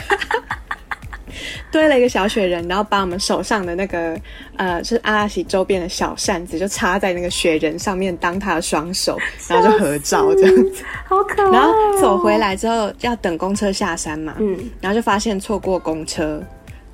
[1.71, 4.19] 堆了一个小雪人，然后把我们手上的那个
[4.57, 9.19] 呃，就是阿拉西周边的小扇子，就插在那个雪人上面当他的双手，
[9.49, 11.51] 然后就合照这样子，好可爱。
[11.51, 16.43] 然后走回来之后要等公车下山嘛，嗯，然后就发现错过公车，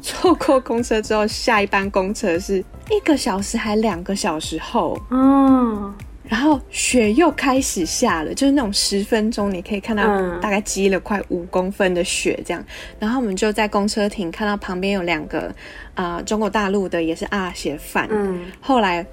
[0.00, 2.58] 错过公车之后下一班公车是
[2.90, 5.94] 一个小时还两个小时后，嗯。
[6.28, 10.04] 然后雪又开始下了，就是那种十分钟，你可以看到
[10.40, 12.62] 大概积了快五公分的雪这样。
[12.62, 12.66] 嗯、
[13.00, 15.52] 然后我们就在公车亭看到旁边有两个
[15.94, 18.06] 啊、呃、中国大陆的也是阿拉西饭。
[18.10, 18.44] 嗯。
[18.60, 19.04] 后来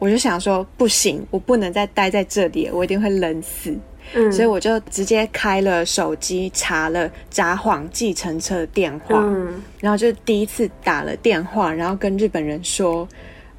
[0.00, 3.72] 我就想说不行，我不能再待在这里，我一定会冷死。
[4.14, 4.32] 嗯。
[4.32, 9.20] 所以我就直接开了手机查了札幌计程车的电话。
[9.20, 9.62] 嗯。
[9.80, 13.08] 然后就第一次打了电话，然后跟日本人说，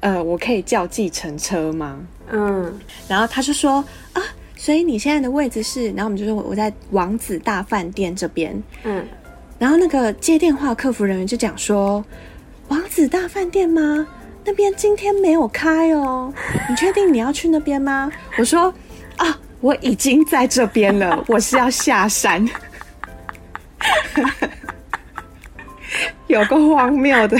[0.00, 1.98] 呃，我可以叫计程车吗？
[2.32, 4.22] 嗯，然后他就说啊，
[4.56, 9.06] 所以你现在的位置是，然后我们就说我在王子大饭店这边，嗯，
[9.58, 12.04] 然后那个接电话客服人员就讲说，
[12.68, 14.06] 王子大饭店吗？
[14.44, 16.32] 那边今天没有开哦，
[16.68, 18.10] 你确定你要去那边吗？
[18.38, 18.74] 我说
[19.16, 22.48] 啊，我已经在这边了， 我是要下山，
[26.26, 27.38] 有个荒谬的，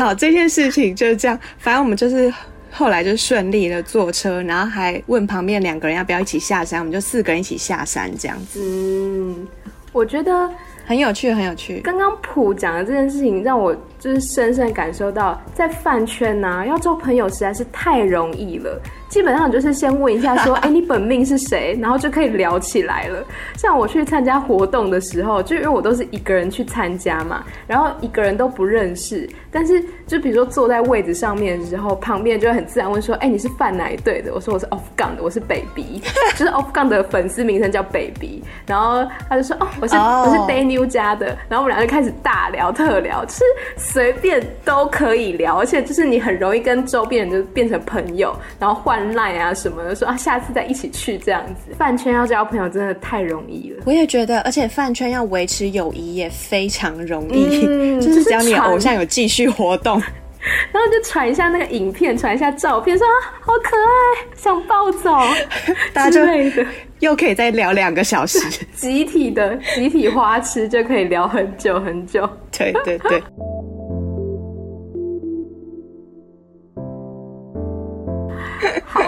[0.00, 2.32] 好，这件事情就是这样，反正我们就是。
[2.70, 8.60] 后来就顺利的坐车，然后还问旁边两个人要不要一起下山，我们就四个人一起下山这样子。
[8.62, 9.46] 嗯，
[9.92, 10.48] 我觉得
[10.84, 11.80] 很有趣，很有趣。
[11.80, 18.80] 刚刚普讲的这件事情，让我就是深深感受到，在饭圈呐，要做朋友实在是太容易了。
[19.08, 21.76] 基本上就是先问一下，说， 哎，你本命是谁？
[21.80, 23.24] 然后就可以聊起来了。
[23.56, 34.32] 像我去参加活动的时候，就因为我都是一个人去参加嘛，然后一个人都不认识，但是就比如说坐在位置上面的时候，旁边就会很自然问说，哎，你是饭哪一队的？
[34.34, 36.02] 我说我是 Off Gun 的，我是 Baby，
[36.36, 38.44] 就是 Off Gun 的粉丝名称叫 Baby。
[38.66, 40.28] 然后他就说，哦，我是、oh.
[40.28, 41.26] 我是 Daniel 家的。
[41.48, 43.44] 然后我们俩就开始大聊特聊，就是
[43.76, 48.98] 随便都可以聊，而且就是你很容易跟周边人就变成朋友，然后换。
[49.14, 51.72] 赖啊什么的，说啊，下次再一起去这样子。
[51.76, 60.00] 饭圈要交朋友真的太容易了，我也觉得，而且饭圈要维持友谊也非常容易，嗯、 就是只要你偶像有继续活动，
[60.72, 65.16] 然后就传一下那个影片，传一下照片，说啊好可爱，想暴走，
[65.92, 66.64] 大家就
[67.00, 68.38] 又可以再聊两个小时，
[68.74, 73.22] 集体的集体花痴就可以聊很久很久，对对对。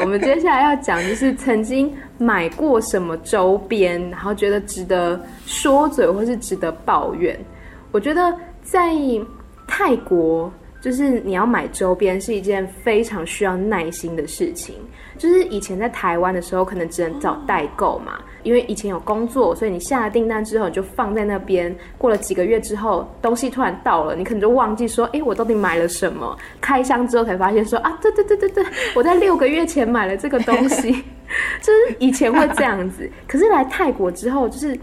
[0.00, 7.38] 我们接下来要讲就是曾经买过什么周边，然后觉得值得说嘴或是值得抱怨。
[7.92, 8.92] 我觉得在
[9.66, 14.74] 泰国，就是你要买周边是一件非常需要耐心的事情。
[15.18, 21.74] 就是以前在台湾的时候，可能只能找代购嘛，因为以前有工作，所以你下了订单之后，你就放在那边。
[21.98, 26.34] 过了几个月之后，东西突然到了，你可能就忘记说，哎，我到底买了什么？
[26.60, 28.64] 开箱之后才发现说，啊，对对对对对，
[28.94, 30.92] 我在六个月前买了这个东西。
[31.60, 34.78] 就是以前会这样子，可是来泰国之后，就是。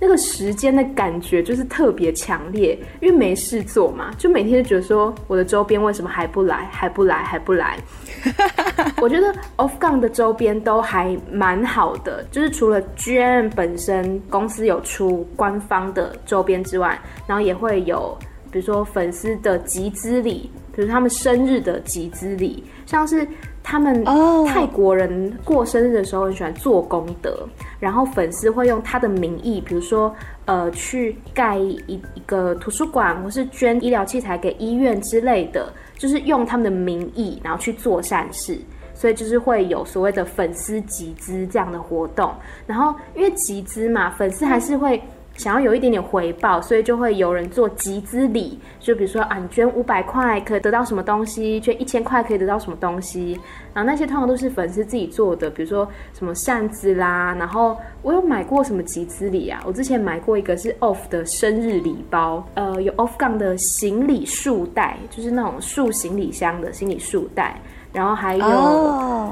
[0.00, 7.78] 那个时间的感觉就是特别强烈，因为没事做嘛，就每天就觉得说我的周边为什么还不来，还不来，还不来。
[9.02, 18.18] 我觉得 Off Gun 的周边都还蛮好的，就是除了 GM 本身公司有出官方的周边之外，然后也会有
[18.50, 23.28] 比如说粉丝的集资礼，比如他们生日的集资礼，像是。
[23.62, 24.04] 他们
[24.46, 27.46] 泰国人过生日的时候很喜欢做功德，
[27.78, 30.12] 然后粉丝会用他的名义，比如说
[30.46, 38.58] 呃去盖一一个图书馆，或是捐医疗器材给医院之类的，就是用他们的名义，然后去做善事，
[38.94, 42.32] 所以就是会有所谓的粉丝集资这样的活动。
[42.66, 45.00] 然后因为集资嘛，粉丝还是会。
[45.40, 53.40] 想要有一点点回报，所以就会有人做集资礼，就比如说啊，你捐五百块可以得到什么东西，捐一千块可以得到什么东西，
[53.72, 67.58] 然后那些通常都是粉丝自己做的，比如说什么扇子啦，然后我有买过什么集资礼啊，我之前买过一个是 Off 的生日礼包，呃，有 Off Gun 的行李束带，就是那种束行李箱的行李束带，
[67.94, 68.44] 然后还有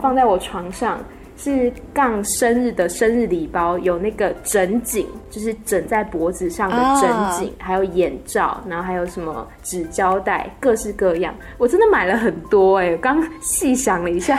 [0.01, 0.99] 放在我床上。
[1.39, 7.09] 是杠生日的生日礼包，有那个枕颈，就是枕在脖子上的枕
[7.39, 7.55] 颈，oh.
[7.61, 11.33] 还有眼罩，然后还有什么纸胶带，各式各样。
[11.57, 14.37] 我真的买了很多哎、欸， 我刚细想了一下。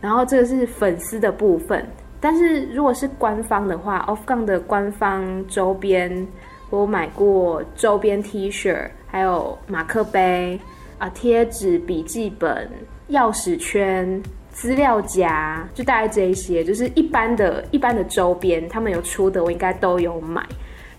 [0.00, 1.84] 然后这个是粉丝的部分，
[2.20, 6.26] 但是如果是官方的话，Off Gun 的官方周边，
[6.70, 8.76] 我买过周边 T 恤，
[9.08, 10.60] 还有马克杯
[10.98, 12.70] 啊、贴纸、笔记本、
[13.10, 14.22] 钥匙圈。
[14.52, 20.44] 资料夹就大概这一些，就是一般的、一般的周边，他们有出的，我应该都有买。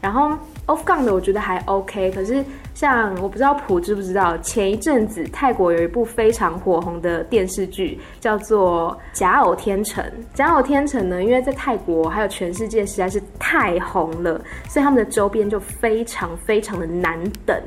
[0.01, 0.31] 然后
[0.65, 2.43] Off Gun 的我觉得还 OK，可是
[2.73, 10.03] 像我不知道普知不知道，前一阵子泰国有一部非常火红的电视剧，叫做《假偶天成》。
[10.33, 17.57] 《假偶天成》呢，因为在泰国还有全世界实在是太红了，所以他们的周边就非常非常的难等。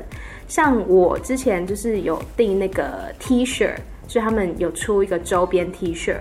[0.47, 3.71] 像我之前就是有订那个 T 恤。
[4.07, 6.15] 所以他们有出一个周边 T 恤，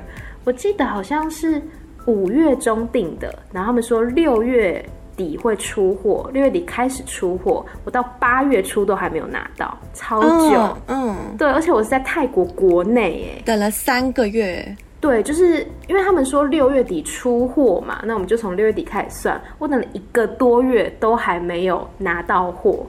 [0.45, 1.63] 我记得好像是
[2.07, 4.85] 五月中订的，然后他们说六月
[5.17, 11.17] 底会出货，六月底开始出货，我到八月初都还没有拿到，超久，嗯，嗯。
[11.39, 22.85] 对，而且我是在泰国国内，哎，等了三个月，对，就是因为他们说六月底出货嘛，那我们就从六月底开始算，我等了一个多月都还没有拿到货，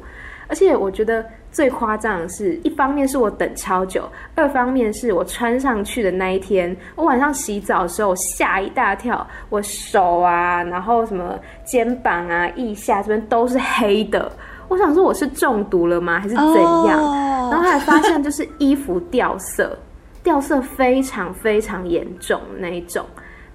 [0.47, 1.23] 而且我觉得。
[1.57, 11.33] 最夸张的是，一方面是我等超久，二方面是我穿上去的那一天，我晚上洗澡的时候吓一大跳，我手啊，然后什么
[11.65, 14.31] 肩膀啊、腋下这边都是黑的。
[14.67, 17.51] 我想说我是中毒了吗，还是怎样？Oh.
[17.51, 19.75] 然后后来发现就是衣服掉色，
[20.21, 23.03] 掉色非常非常严重那一种。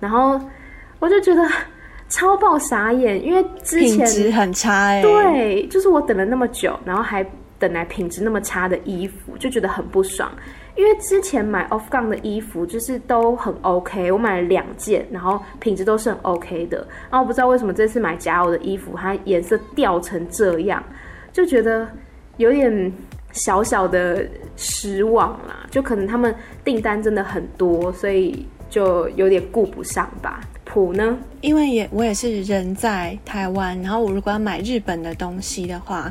[0.00, 0.40] 然后
[0.98, 1.48] 我就觉得
[2.10, 5.02] 超爆傻眼，因为之前品质很差哎、欸。
[5.02, 7.24] 对，就是我等了那么久，然后还。
[7.62, 10.28] 等来品质那么差的衣服，就觉得很不爽。
[10.74, 16.78] 因为之前买 Off-Gun 的衣服就是都很 OK，我买了两件，然后品质都是很 OK 的。
[17.08, 20.82] 然后我不知道为什么这次买假袄的衣服，它颜色掉成这样，
[21.32, 21.86] 就觉得
[22.38, 22.92] 有点
[23.30, 25.66] 小小的失望啦。
[25.70, 26.34] 就可能他们
[26.64, 30.40] 订单真的很多，所以就有点顾不上吧。
[30.64, 31.18] 普呢？
[31.42, 36.10] 因为也我也是人在台湾，然后我如果要买日本的东西的话，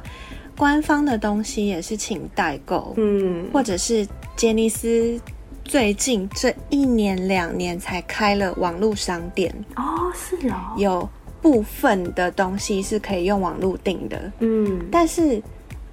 [0.61, 4.07] 官方的东西也是请代购，嗯，或者是。
[4.37, 5.19] 杰尼斯
[5.63, 9.53] 最近这一年两年才开了网络商店。
[9.75, 11.09] 哦，是哦，有
[11.41, 15.41] 部分的东西是可以用网络订的，嗯，但是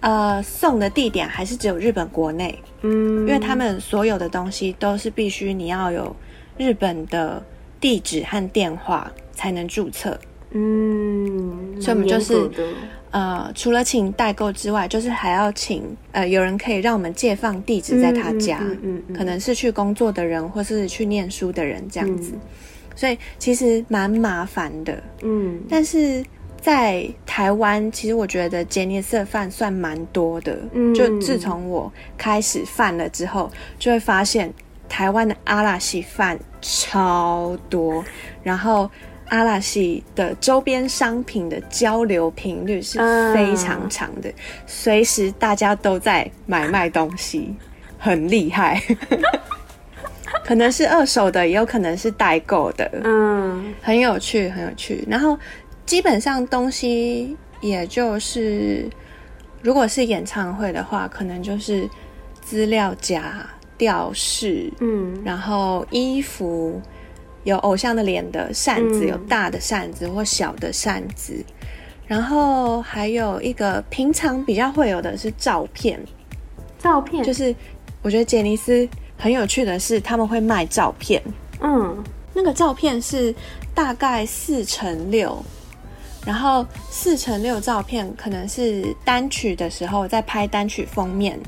[0.00, 6.14] 呃送的地点还是只有日本国内，嗯，因为他们所有的东西都是必须你要有
[6.56, 7.42] 日本的
[7.80, 10.18] 地址和电话才能注册，
[10.52, 12.50] 嗯，所以我们就是。
[13.10, 22.40] 呃，除了请代购之外，就是还要请呃，有人可以让我们借放地址在他家，嗯嗯嗯嗯、可能是去工作的人，或是去念书的人这样子，嗯、
[22.94, 25.02] 所以其实蛮麻烦的。
[25.22, 26.22] 嗯，但是
[26.60, 30.58] 在台湾，其实我觉得杰尼斯的饭算蛮多的。
[30.72, 34.52] 嗯，就自从我开始饭了之后，就会发现
[34.88, 38.04] 台湾的阿拉西饭超多，
[38.42, 38.90] 然后。
[39.28, 42.98] 阿拉西的周边商品的交流频率是
[43.34, 44.32] 非常长的，
[44.66, 47.54] 随、uh, 时大家都在买卖东西，
[47.98, 48.82] 很厉害。
[50.44, 55.04] 可能是二手的，也有可能是代购的，嗯，uh, 很有趣，很有趣。
[55.08, 55.38] 然后
[55.84, 58.88] 基本上东西也就是，
[59.62, 61.88] 如果是演唱会的话，可能就是
[62.40, 66.80] 资料夹、吊饰，嗯，然后衣服。
[67.44, 71.44] 有偶像的脸的扇子，有大的扇子或小的扇子，嗯、
[72.06, 75.98] 然后还有一个平常比较会有的是照片。
[76.78, 77.24] 照片。
[77.24, 77.54] 就是
[78.02, 81.22] 我觉得杰尼斯很有趣的是他们会卖照片，
[81.60, 83.34] 嗯，那个照片是
[83.74, 85.42] 大概四乘六，
[86.24, 91.38] 然后四乘六照片可能是单曲的时候在拍单曲封面。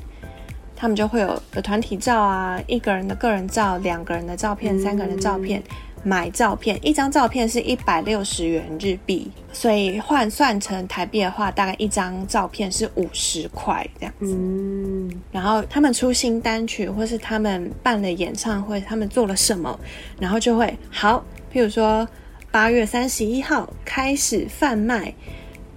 [0.81, 5.63] 他们就会有有团体照啊，一个人的个人照，两个人的照片，三个人的照片，
[6.03, 14.35] 买照片，一张照片是一百六十元日币，所以换算成台币的话，大概一张照片是五十块这样子。
[14.35, 19.79] 嗯，然后他们出新单曲，或是他们办了演唱会，他们做了什么，
[20.19, 21.23] 然后就会好，
[21.53, 22.09] 譬如说
[22.51, 25.13] 八月三十一号开始贩卖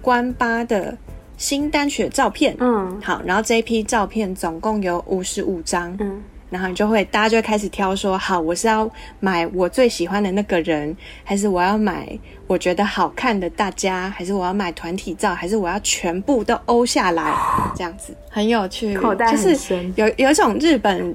[0.00, 0.96] 关八的。
[1.36, 12.16] 新单曲的照片，嗯，好，然后这一批照片总共有五十五张，嗯，然后你就会，大家就会开始挑说，好，我是要买我最喜欢的那个人，还是我要买
[12.46, 17.34] 我觉得好看的大家，还是我要买团体照，还是我要全部都欧下来，
[17.74, 18.14] 这样子。
[18.30, 21.14] 很有趣，口袋，就是有有一种日本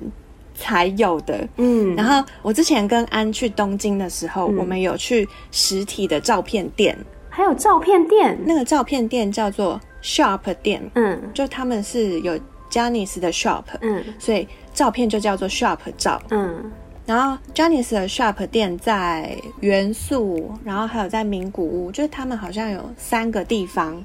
[0.54, 6.98] 才有的，嗯，然后我之前跟安去东京的时候，嗯，我们有去实体的照片店，
[7.30, 9.80] 还有照片店，那个照片店叫做。
[10.02, 12.38] Shop 店，嗯，就他们是有
[12.70, 16.72] j a n i c e 的 Shop，嗯，所以照片就叫做 Shop 照，嗯，
[17.06, 24.02] 然后 j a n i c e 的 Shop 店在元素，然后还有在名古屋，就是他们好像有三个地方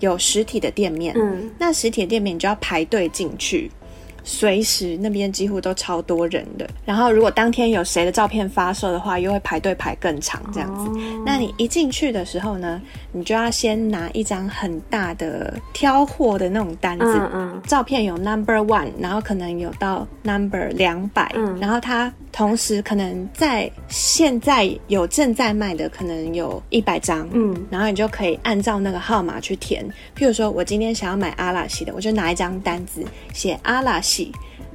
[0.00, 3.70] 有实体的店面，嗯，那实体的店面你就要排队进去。
[4.28, 10.90] 随时那边几乎都超多人的，然后如果当天有谁的照片发售的话，又会排队排更长这样子。
[10.90, 11.22] Oh.
[11.24, 22.12] 那你一进去的时候呢，你就要先拿一张很大的挑货的那种单子，嗯嗯，照片有 number one，然后可能有到 number 两百，嗯，然后它。
[22.32, 29.82] 同时，可能在现在有正在卖的，可能有一百张，嗯，然后你就可以按照那个号码去填。
[30.14, 33.02] 譬如说，我今天想要买阿拉西的，我就拿一张单子
[33.32, 34.15] 写阿拉西，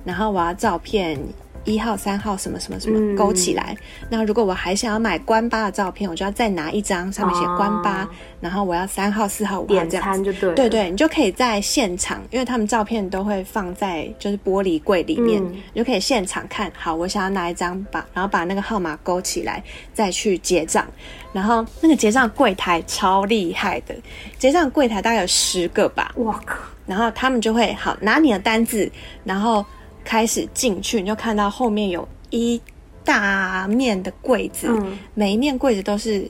[0.04, 1.20] 然后我要照片。
[1.64, 3.78] 一号、三号什么什么什么勾起来。
[4.02, 10.56] 嗯、那如果我还想要买关八的照片，我就要再拿一张，上面写关八，哦、然后我要三号、四号、五号这样对。
[10.56, 16.96] 对对，你就可以在现场，因为他们照片都会放在就是玻璃柜里面，嗯、你就可以现场看好。
[16.96, 19.64] 我想要拿一张把，然后把那个号码勾起来，
[19.94, 20.84] 再去结账。
[21.32, 23.96] 然后那个结账柜台超厉害的，
[24.40, 26.12] 结账柜台大概有十个吧。
[26.16, 26.56] 哇靠！
[26.92, 28.92] 然后他们就会好拿你的单子，
[29.24, 29.66] 然后。
[30.04, 32.60] 开始进去，你就看到后面有一
[33.06, 36.22] 大面的柜子，嗯、每一面柜子都是，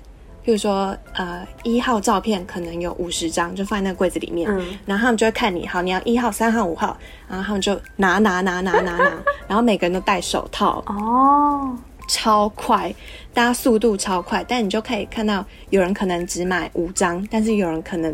[0.43, 6.97] 比如说呃一号照片可能有五十张，就放在那个柜子里面，嗯、然后他们就会看你好，你要一号、三号、五号，
[7.29, 9.11] 然后他们就拿拿拿拿拿拿，
[9.47, 11.73] 然后每个人都戴手套哦，
[12.09, 12.93] 超快，
[13.33, 18.13] 大家速度超快，但你就可以看到有人可能只买五张，但是有人可能。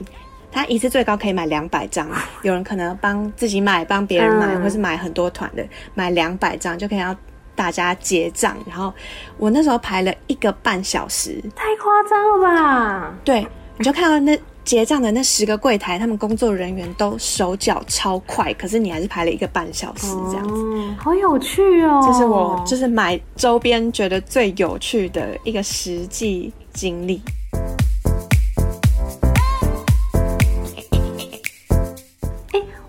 [0.58, 2.10] 他一次最高可以买两百张，
[2.41, 7.16] 有人可能帮自己买，帮别人买，嗯、或是买很多团的，买两百张就可以让
[7.55, 8.58] 大家结账。
[8.68, 8.93] 然后
[9.38, 13.14] 我那时候排了一个半小时，太夸张了吧？
[13.24, 13.47] 对，
[13.78, 14.38] 你就看到那。
[14.68, 22.03] 结账的那十个柜台，他们工作人员都手脚超快，可是你还是排了一个半小时这样子，哦、好有趣哦！
[22.05, 27.22] 这是我就是买周边觉得最有趣的一个实际经历。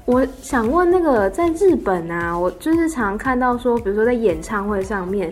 [0.09, 5.31] 我想问那个在日本啊，我就是常看到说，比如说在演唱会上面。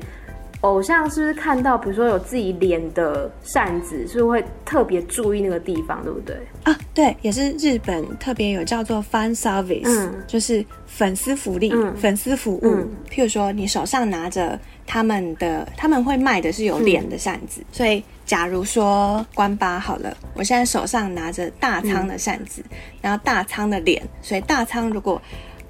[0.63, 6.35] 偶像是不是看到，比如说有自己脸的扇子，是不是会特别注意那个地方，对不对？
[6.65, 12.61] 啊，对，也是日本特别有叫做 fan service，嗯，就是粉丝福利、嗯、粉丝服务。
[12.65, 25.23] 嗯、譬如说，你手上拿着他们的，他们会卖的是有脸的扇子，嗯、所以假如说关八好了，我现在手上拿着大仓的扇子，嗯、然后大仓的脸，所以大仓如果。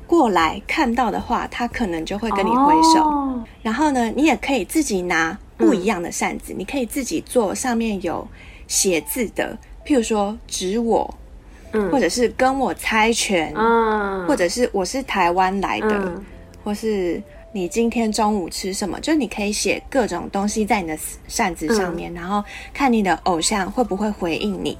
[0.08, 3.02] 过来看到的话，他可能就会跟你挥手。
[3.02, 3.40] Oh.
[3.60, 8.24] 然后呢，你也可以自己拿不一样的扇子，嗯、你可以自己做上面有
[8.68, 11.12] 写字的，譬如说“指我”，
[11.74, 16.24] 嗯，或者是“跟我猜拳”，嗯，或者是“我是台湾来的”，嗯、
[16.62, 17.20] 或是
[17.56, 22.44] “你今天中午吃什么”，就是你可以写各种东西在你的扇子上面，嗯、然后
[22.74, 24.76] 看你的偶像会不会回应你。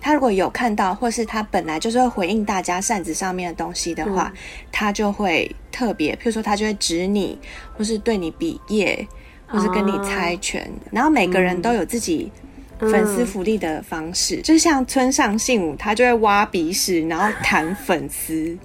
[0.00, 7.36] 他如果有看到，或是他本来就是会回应大家扇子上面的东西的话，嗯、他就会特别，譬如说他就会指你，
[7.76, 9.04] 或是对你比耶，
[9.48, 10.62] 或是跟你猜拳。
[10.62, 12.30] 啊、然后每个人都有自己
[12.78, 18.56] 粉丝福利的方式，嗯、就像村上信五，他就会挖鼻屎，然后弹粉丝，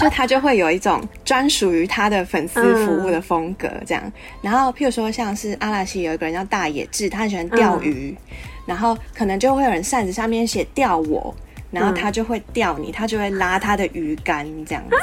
[0.00, 4.12] 就他就会有一种专属于他的粉丝服务的风格这样。
[4.42, 8.16] 然后譬如说像是阿拉西有一个人叫大野智，他很喜欢钓鱼。
[8.18, 8.36] 嗯
[8.66, 11.34] 然后可能就会有人扇子上面写钓我，
[11.72, 14.96] 然后他就会钓你，嗯、他就会拉他的鱼竿这样子，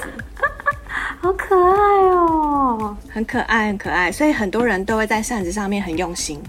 [1.20, 1.76] 好可爱
[2.12, 6.41] 哦，很可爱很可爱，所以很多人都会在扇子上面很用心。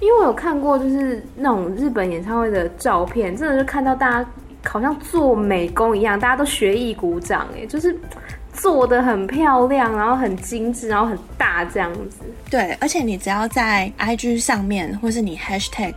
[0.00, 4.30] 因为我有看过就是那种日本演唱会的照片，真的是看到大家
[4.65, 7.97] 好像做美工一样，大家都学艺鼓掌哎，就是。
[8.51, 12.17] 做得很漂亮，然后很精致，然后很大这样子。
[12.49, 15.93] 对，而且你只要在 IG 上面，或是你 Hashtag，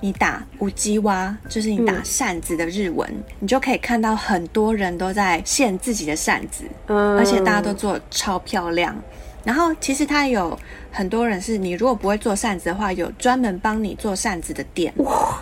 [0.00, 8.96] 你打うちわ，就是你打扇子的日文，嗯、你就可以看到很多人都在献自己的扇子，嗯，而且大家都做超漂亮。
[9.44, 10.58] 然后其实他有
[10.90, 14.92] 很多人是你如果不会做扇子的话，有专门帮你做扇子的店。
[14.96, 15.38] 哇，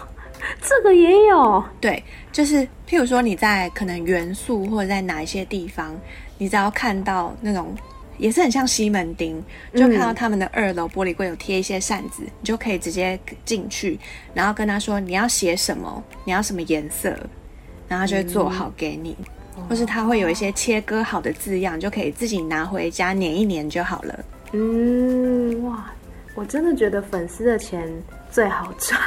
[0.61, 1.63] 这个也有。
[1.79, 5.95] 对，就是譬如说你在可能元素或者在哪一些地方。
[6.39, 7.73] 你只要看到那种，
[8.17, 9.41] 也是很像西门町，
[9.75, 13.97] 就看到他们的二楼玻璃柜有贴一些扇子，嗯、你就可以直接进去，
[14.33, 17.09] 然后跟他说你要写什么，你要什么颜色，
[17.87, 19.15] 然后他就会做好给你，
[19.55, 24.19] 嗯、或是他会有一些切割好的字样，就可以自己拿回家粘一粘就好了。
[24.51, 25.93] 嗯，哇，
[26.35, 27.87] 我真的觉得粉丝的钱
[28.29, 28.99] 最好赚。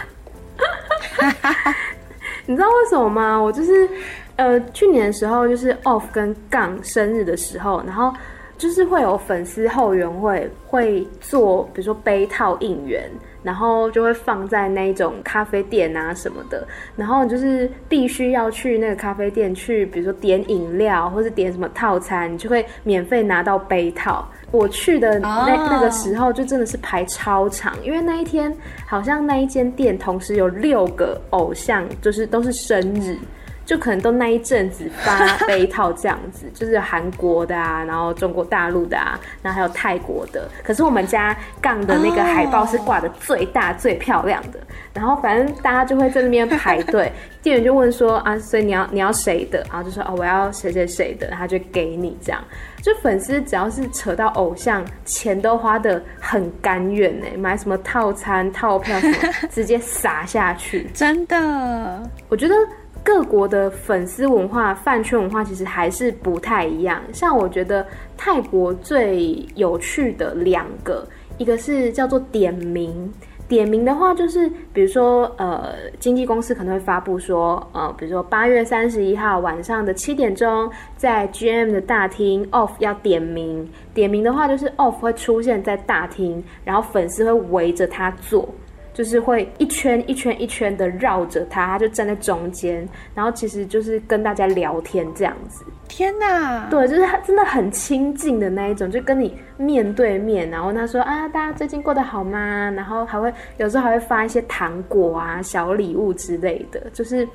[2.47, 3.37] 你知道为什么吗？
[3.37, 3.89] 我就是。
[4.37, 8.13] 呃，去年的时候就是 Off 跟杠生日的时候，然后
[8.59, 13.11] 就是会有粉丝后援会会做，比如说杯套应援，
[13.47, 16.67] 然后就会放在那种咖啡店啊什么的，
[16.97, 24.29] 然后就是必须要去那个咖啡店去，比如说点饮料或是点什么套餐，你就会免费拿到杯套。
[24.51, 28.53] 我去的那、那个时候就真的是排超长，因为那一天
[28.85, 33.17] 好像那一间店同时有六个偶像，就是都是生日。
[33.67, 40.49] 就可能都那一阵子发杯套这样子， 就是韩国的啊，然后中国大陆的啊，然后还有泰国的。
[40.63, 44.61] 可是我们家杠的那个海报是挂的最大最漂亮的，
[44.95, 47.13] 然后反正大家就会在那边排队，
[47.43, 49.59] 店员就问说啊，所以你要你要谁的？
[49.69, 52.41] 然后就说哦，我要谁谁谁的，然后就给你这样。
[52.81, 59.17] 就粉丝只要是扯到偶像，钱都花的很甘愿呢，买什么套餐套票什么，
[59.51, 60.89] 直接撒下去。
[60.95, 62.55] 真的，我觉得。
[63.07, 67.01] 各国的粉丝文化、饭圈文化其实还是不太一样。
[67.13, 67.87] 像我觉得
[68.17, 71.07] 泰国最有趣的两个，
[71.39, 73.09] 一个是叫做点名。
[73.47, 83.71] 点名的话，就是比如说，呃，经纪公司可能会发布说，呃，比如说八月三十一号晚上的七点钟，在 GM 的大厅，Off 要点名。
[83.95, 88.49] 点名的话，就是 Off 会出现在大厅，然后粉丝会围着他坐。
[88.97, 95.67] 就是会一圈一圈一圈的绕着他，他就站在中间，然后其实就是跟大家聊天这样子。
[95.87, 102.71] 天哪，对，就是他真的很亲近的那一种，就跟你面对面，然后他说啊，大家最近过得好吗？
[102.71, 107.29] 然后还会有时候还会发一些糖果啊、小礼物之类的，就是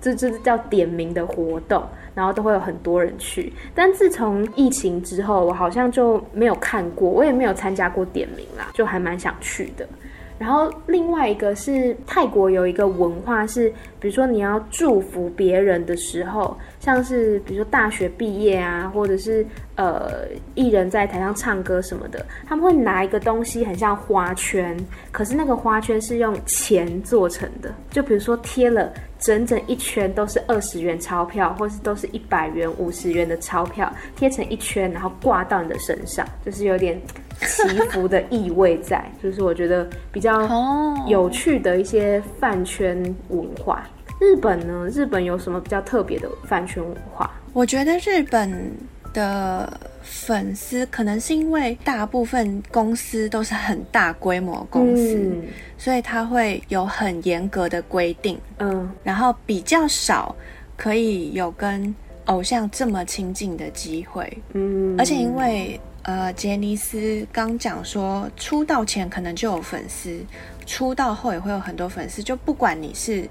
[0.00, 1.80] 这这叫点名的活动，
[2.12, 3.52] 然后都会有很多人去。
[3.72, 9.88] 但自从疫情之后，我好像就没有看过，我也没有参加过点名啦，就还蛮想去的。
[10.38, 19.44] 然后另外一个是泰国有一个文化是，比如说你要祝福别人的时候，像是比如说大学毕业啊，或者是
[19.76, 24.76] 呃艺人在台上唱歌什么的，他们会拿一个东西很像花圈，
[25.10, 37.00] 可是那个花圈是用钱做成的，就比如说贴了整整一圈都是二十元钞票，或是都是一百元、五十元的钞票，贴成一圈，然后挂到你的身上，就是有点。
[37.44, 40.48] 祈福的意味在，就是我觉得比较
[41.08, 42.96] 有趣的一些饭圈
[43.28, 43.84] 文化。
[44.20, 44.88] 日本呢？
[44.88, 47.30] 日本有什么比较特别的饭圈文化？
[47.52, 48.72] 我觉得日本
[49.12, 55.42] 的粉丝可能是因为大部分公司都是很大规模公司，嗯，
[55.76, 60.34] 所以他会有很严格的规定，嗯，然后比较少
[60.76, 61.94] 可以有跟
[62.26, 65.80] 偶像这么亲近的机会，嗯，而且因为。
[66.06, 70.20] 呃，杰尼斯刚讲说，出道前可能就有粉丝，
[70.66, 72.22] 出道后也会有很多粉丝。
[72.22, 73.26] 就不管你是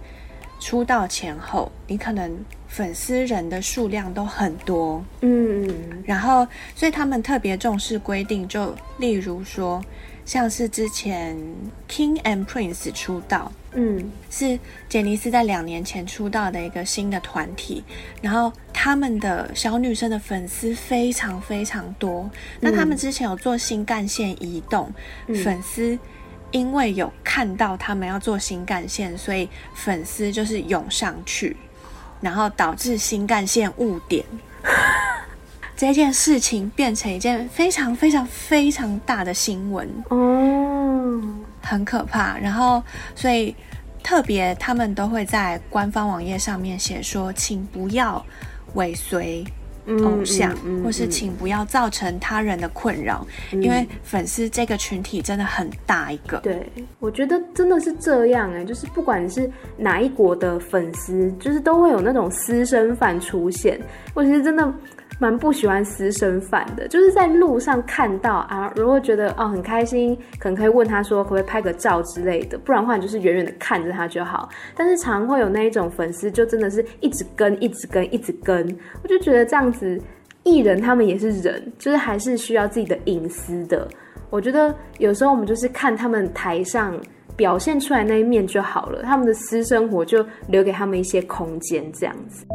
[0.64, 2.34] 出道前后，你可能
[2.70, 5.03] 粉丝人的数量都很多。
[5.20, 5.68] 嗯，
[6.05, 9.84] 然后所以他们特别重视规定，就例如说。
[10.26, 11.38] 像是之前
[11.89, 14.57] King and Prince 出道，嗯，是
[14.88, 17.84] 杰尼斯在两年前出道的一个新的团体，
[18.22, 22.32] 然后他们的小女生的粉丝非常非常多。
[22.61, 24.89] 那他们之前有做新干线移动，
[25.28, 25.99] 嗯、粉丝
[26.54, 31.58] 因为有看到他们要做新干线，所以粉丝就是涌上去，
[32.22, 34.24] 然后导致新干线误点。
[35.76, 41.20] 这件事情变成一件非常非常非常大的新闻哦，
[41.62, 42.38] 很可怕。
[42.38, 42.82] 然后，
[43.16, 43.54] 所以
[44.04, 48.24] 特别他们都会在官方网页上面写说，请不要
[48.76, 49.43] 尾随
[50.04, 56.38] 偶像，嗯嗯嗯、或是请不要造成他人的困扰，嗯、因为粉丝这个群体真的很大一个。
[56.40, 63.80] 对，我觉得真的是这样哎，就是不管是哪一国的粉丝，就是都会有那种私生饭出现。
[64.14, 64.74] 我其实真的。
[65.20, 74.49] 蛮不喜欢私生饭的，就是在路上看到啊，如果觉得哦很开心，可能可以问他说可不可以拍个照之类的，不然的话你就是远远的看着他就好。
[74.76, 79.99] 但是常会有那一种粉丝，就真的是一直跟，一直跟，一直跟，我就觉得这样子，
[80.43, 83.88] 艺人他们也是人，就是还是需要自己的隐私的。
[84.30, 86.99] 我觉得有时候我们就是看他们台上
[87.38, 92.45] 表现出来那一面就好了，他们的私生活就留给他们一些空间，这样子。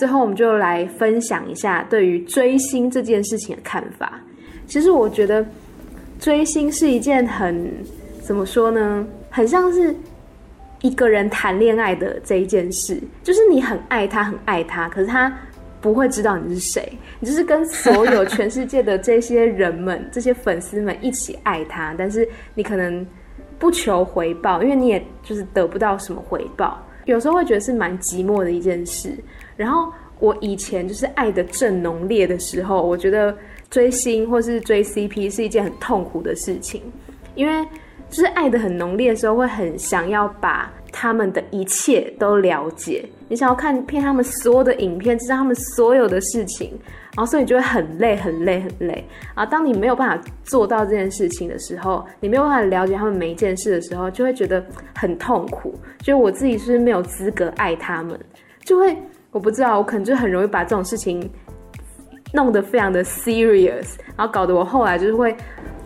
[0.00, 4.18] 最后，我们就来分享一下对于追星这件事情的看法。
[4.66, 5.44] 其实，我觉得
[6.18, 7.70] 追星是一件很
[8.22, 9.06] 怎么说呢？
[9.28, 9.94] 很像是
[10.80, 15.30] 一个人谈恋爱的这一件事，就是你很爱他，很爱他，可是他
[15.82, 16.90] 不会知道你是谁。
[17.18, 23.06] 你就是跟所有全世界的这些人们、 这些粉丝们一起爱他，但是你可能
[23.58, 26.82] 不求回报，因为你也就是得不到什么回报。
[27.04, 29.14] 有时候会觉得是蛮寂寞的一件事。
[29.60, 33.36] 然后我以前就是爱得正浓烈的时候，我觉得
[33.68, 36.82] 追星或是追 CP 是一件很痛苦的事情，
[37.34, 37.62] 因为
[38.08, 46.70] 就是爱得很浓烈的时候，会很想要把他们的一切都了解，你想要看遍他们所有的影片，知道他们所有的事情，
[47.14, 49.04] 然后所以你就会很累很累很累。
[49.36, 58.18] 然后当你没有办法做到这件事情的时候，你没有办法了解他们每一件事的时候，就会觉得很痛苦，就我自己是不是没有资格爱他们，
[58.64, 58.96] 就会。
[59.32, 61.30] 我不知道，我可能就很容易把这种事情
[62.32, 65.34] 弄得非常的 serious，然后搞得我后来就是会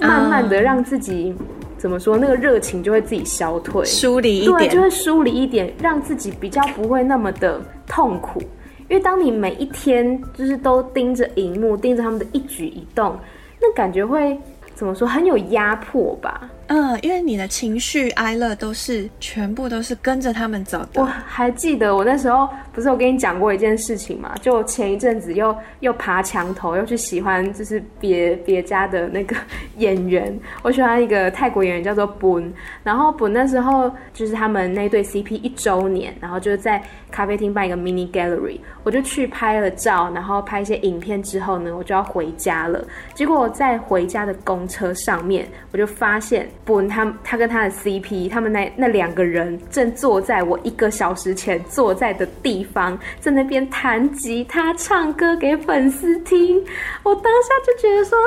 [0.01, 8.41] 慢慢的让自己、嗯、怎么说，那个热情就会自己消退，疏离一点，对，就会疏离一点，让自己比较不会那么的痛苦。
[8.89, 13.17] 因为当你每一天就是都盯着荧幕，盯着他们的一举一动，
[13.61, 14.39] 那感觉会
[14.75, 16.51] 怎么说，很有压迫吧。
[16.69, 21.03] 嗯，因为你的情绪哀乐都是全部都是跟着他们走的。
[21.03, 24.35] 我还记得我那时候不是我跟你讲过一件事情嘛？
[24.41, 29.37] 就前一阵子又又爬墙头，又去喜欢就是别别家的那个
[29.77, 30.35] 演员。
[30.63, 32.51] 我喜欢一个泰国演员叫做 Boon，
[32.83, 42.83] 然后 Boon 那时候就是他们那对 CP 一周年，然后就在咖啡厅办一个 mini gallery，我就去拍了照，然后拍一些影片之后呢，我就要回家了。
[43.15, 46.49] 结果在回家的公车上面，我就发现。
[46.65, 56.63] 不，他他跟他的 CP，他们那那两个人正坐在我一个小时前坐在的地方，在那边弹吉他、唱歌给粉丝听。
[57.03, 58.19] 我当下就觉得说，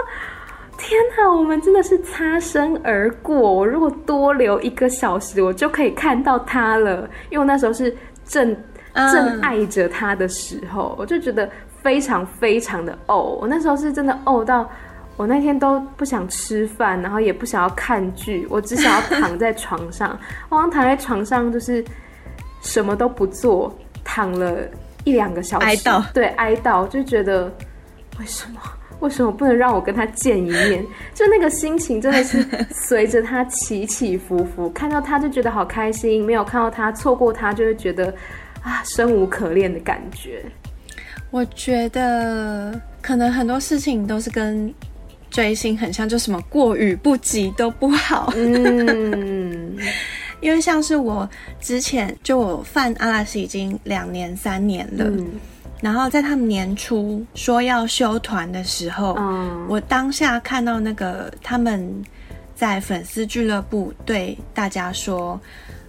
[0.77, 3.35] 天哪，我们真的是擦身而过。
[3.35, 7.09] 我如果多留一个小时，我就可以看到他了。
[7.29, 8.55] 因为我那时候是正
[8.93, 11.49] 正爱着他的时候，我就觉得
[11.81, 13.37] 非常非常的哦。
[13.41, 14.69] 我那时候是真的呕到，
[15.17, 20.17] 我那天都不想吃饭，然后也不想要看剧，我只想要躺在床上。
[20.47, 21.83] 我好像躺在床上就是
[22.61, 24.59] 什么都不做，躺了
[25.03, 27.51] 一两个小时，哀悼，对，哀悼，就觉得
[28.19, 28.59] 为什么？
[28.99, 30.83] 为什么不能让我跟他见一面？
[31.13, 38.11] 就那个心情真的是随着他起起伏伏，看到他就觉得好开心，没有看到他，错过他就会觉得
[38.63, 40.43] 啊，生无可恋的感觉。
[41.29, 44.73] 我觉得可能很多事情都是跟
[45.29, 48.31] 追星很像，就什么过与不及都不好。
[48.35, 49.77] 嗯，
[50.41, 55.05] 因为像是我之前就我犯阿拉斯已经两年三年了。
[55.05, 55.27] 嗯
[55.79, 61.87] 然后在他们年初说要休团的时候，嗯，我当下看到那个他们
[62.55, 65.39] 在粉丝俱乐部对大家说，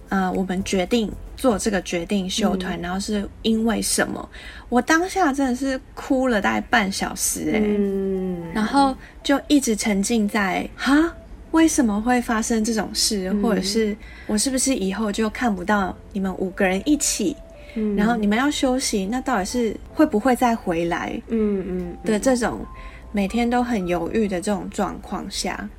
[0.09, 4.29] 呃，我们决定做这个决定休团，嗯，然后是因为什么？
[4.67, 11.15] 我当下真的是哭了大概半小时，欸，嗯，然后就一直沉浸在哈，
[11.51, 13.29] 为什么会发生这种事？
[13.31, 13.95] 嗯，或者是
[14.27, 17.37] 我是不是以后就看不到你们五个人一起？
[17.75, 21.19] 嗯，然后你们要休息，那到底是会不会再回来？
[21.29, 22.65] 嗯嗯的这种
[23.13, 25.69] 每天都很犹豫的这种状况下，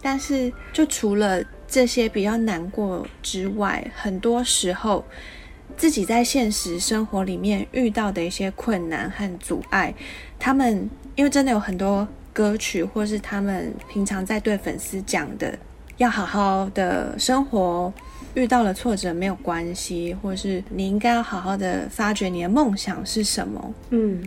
[0.00, 5.04] 但是就除了这些比较难过之外，很多时候
[5.76, 9.94] 自己在现实生活里面遇到的一些困难和阻碍，
[10.38, 15.56] 他们因为真的有很多歌曲，或是他们平常在对粉丝讲的，
[15.96, 17.92] 要好好的生活。
[18.34, 24.22] 遇到了挫折没有关系，或是你应该要好好的发掘你的梦想是什么，嗯，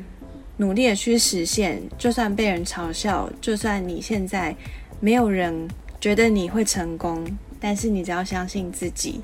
[0.57, 4.53] 努力的去实现，就算被人嘲笑，就算你现在
[4.99, 5.69] 没有人
[6.03, 7.25] 觉得你会成功，
[7.61, 9.21] 但是你只要相信自己。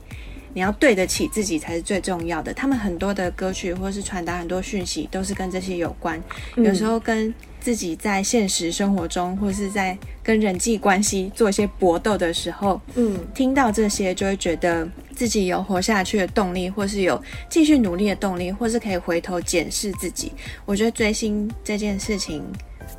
[0.54, 2.54] 你要对得起自己才是最重要的。
[2.54, 6.18] 他们很多的歌曲或是传达很多讯息，都是跟这些有关。
[6.56, 6.64] 嗯。
[6.64, 20.32] 有时候跟自己在现实生活中，或是在跟人际关系做一些搏斗的时候，嗯，听到这些就会觉得自己有活下去的动力，或是有继续努力的动力，或是可以回头检视自己。
[20.66, 22.42] 我觉得追星这件事情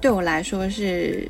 [0.03, 1.27] 对我来说是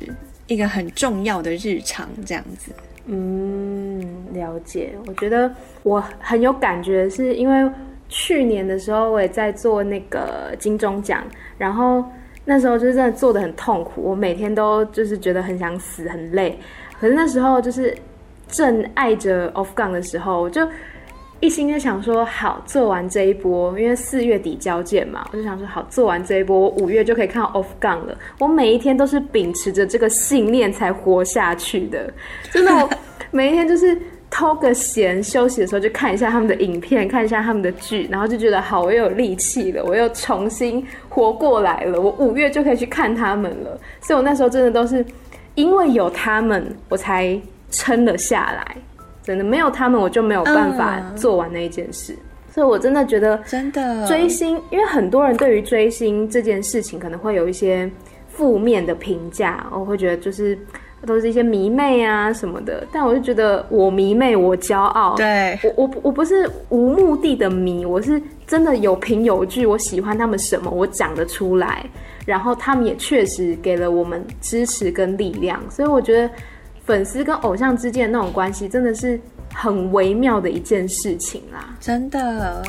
[0.47, 2.71] 一个很重要的日常，这样子。
[3.05, 3.99] 嗯，
[4.33, 4.93] 了解。
[5.07, 5.51] 我觉得
[5.83, 7.71] 我很有感觉，是因为
[8.09, 11.23] 去年的时候我也在做那个金钟奖，
[11.57, 12.03] 然后
[12.45, 16.57] 那时候就是真的做得很痛苦，我每天都就是觉得很想死，很累。
[16.99, 17.95] 可是那时候就是
[18.47, 20.67] 正爱着 Off Gang 的时候，我就。
[21.41, 28.15] 一心就想说好，做完这一波，因为四月底交件嘛，我就想说好，做完这一波，我五月就可以看到 Off Gang 了。
[28.39, 32.13] 我每一天都是秉持着这个信念才活下去的，
[32.51, 32.89] 真的，我
[33.31, 43.79] 每一天就是偷个闲，休息的时候就看一下他们的影片，看一下他们的剧，然后就觉得好，我又有力气了，我又重新活过来了，我五月就可以去看他们了。
[43.99, 45.03] 所以我那时候真的都是
[45.55, 47.35] 因为有他们，我才
[47.71, 48.77] 撑了下来。
[49.31, 52.11] 真的没有他们，我就没有办法做完那一件事。
[52.11, 57.89] 嗯、所以，我真的觉得，真的追星，因为很多人对于追星这件事情可能会有一些
[58.27, 60.59] 负面的评价，我会觉得就是
[61.05, 62.85] 都是一些迷妹啊什么的。
[62.91, 65.15] 但我就觉得，我迷妹，我骄傲。
[65.15, 69.65] 对，我我我不是无目的的迷，我是真的有凭有据。
[69.65, 71.85] 我喜欢他们什么，我讲得出来。
[72.25, 75.57] 然后他们也确实给了我们支持跟力量。
[75.69, 76.29] 所以我觉得。
[76.83, 79.19] 粉丝跟偶像之间的那种关系，真的是
[79.53, 82.63] 很微妙的一件事情啦，真的。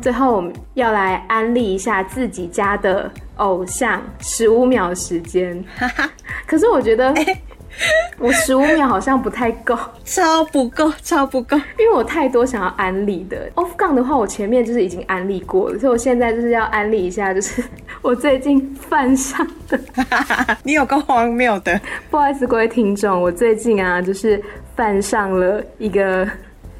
[0.00, 5.62] 最后，我们要来安利一下自己家的偶像，十五秒时间。
[6.46, 7.12] 可是我觉得。
[7.12, 7.42] 欸
[8.18, 13.48] 我十五秒好像不太够，超不够，超不够，因为我太多想要安利的。
[13.54, 17.62] Off Gang 的话，我前面就是已经安利过了，所以我现在就是要安利一下，就是
[18.02, 19.78] 我最近犯上的。
[20.64, 24.42] 你有够荒谬的，不好意思，各位听众，我最近啊，就是
[24.74, 26.28] 犯上了一个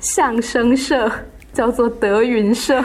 [0.01, 1.11] 相声社。
[1.59, 2.81] 叫做德云社，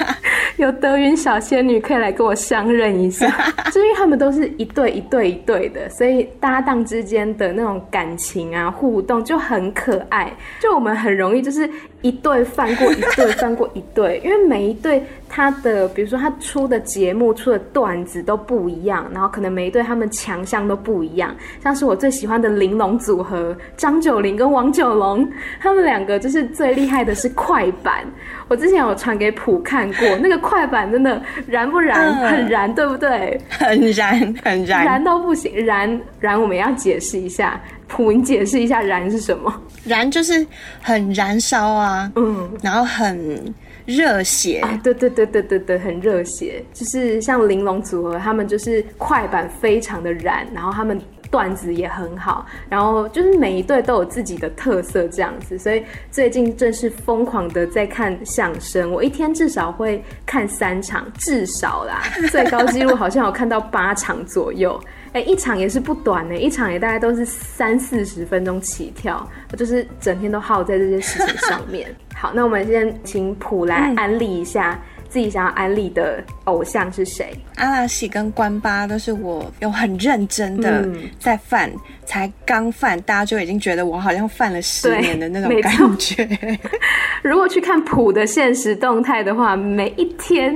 [0.58, 3.26] 有德云小仙女可以来跟我相认一下，
[3.72, 11.66] 就因为他们都是一对一对一对的，所以搭档之间的那种感情啊互动就很可爱，就我们很容易就是。
[12.02, 21.34] 一对翻过一对，翻过一对，因为每一对他的，比如说他出的节目、出的段子都不一样，然后可能每一对他们强项都不一样。
[21.62, 25.28] 像是我最喜欢的玲珑组合张九龄跟王九龙，
[25.60, 28.04] 他们两个就是最厉害的是快板。
[28.48, 31.98] 我之前有传给普看过，那个快板真的燃不燃？
[32.00, 33.40] 嗯、很燃，对不对？
[33.48, 35.52] 很燃，很燃，燃到不行。
[35.64, 39.52] 燃燃，我们要解释一下，普，你解释一下燃是什么？
[39.84, 40.46] 燃就是
[40.80, 46.64] 很燃烧啊，嗯，然后很热血、啊，对对对对对对，很热血。
[46.72, 50.98] 就是像玲珑组合，他们就是快板非常的燃，然后他们。
[51.30, 55.80] 段子也很好，然后就是每一队都有自己的特色这样子，所以
[56.10, 64.76] 最近正是疯狂的在看相声，我一天至少会看三场，至少啦，最高纪录好像有看到八场左右，
[65.12, 71.92] 哎，一场也是不短呢，一场也大概都是三四十分钟起跳，我就是整天都耗在这些事情上面。
[72.14, 74.80] 好，那我们先请普来安利一下。
[75.10, 77.36] 嗯自己想要安利的偶像是谁？
[77.56, 80.88] 阿拉西跟关巴都是我有很认真的
[81.18, 86.28] 在犯，嗯、才刚犯，大家就已经觉得我好像犯了十年的那种感觉。
[87.22, 90.54] 如果去看普的现实动态的话，每一天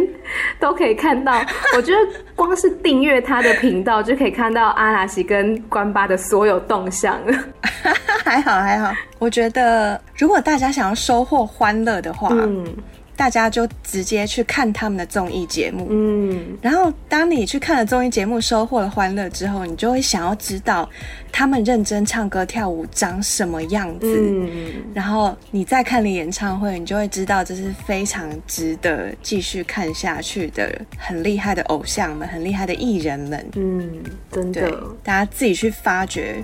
[0.61, 1.45] 都可以看到。
[1.77, 1.99] 我觉得
[2.37, 7.19] 光是订阅他的频道就可以看到阿拉西跟关巴的所有动向。
[8.25, 12.65] 还好还好，我觉得如果大家想要收获欢乐的话，嗯。
[13.17, 20.89] 大家就直接去看他们的综艺节目，嗯，然后当你去看了综艺节目，收获了欢乐之后，你就会想要知道
[21.31, 34.03] 他们认真唱歌跳舞长什么样子，嗯，然后你再看了演唱会，你就会知道这是非常值得继续看下去的，很厉害的偶像们，很厉害的艺人们，嗯，
[34.33, 34.71] 真的，
[35.03, 36.43] 大家自己去发掘。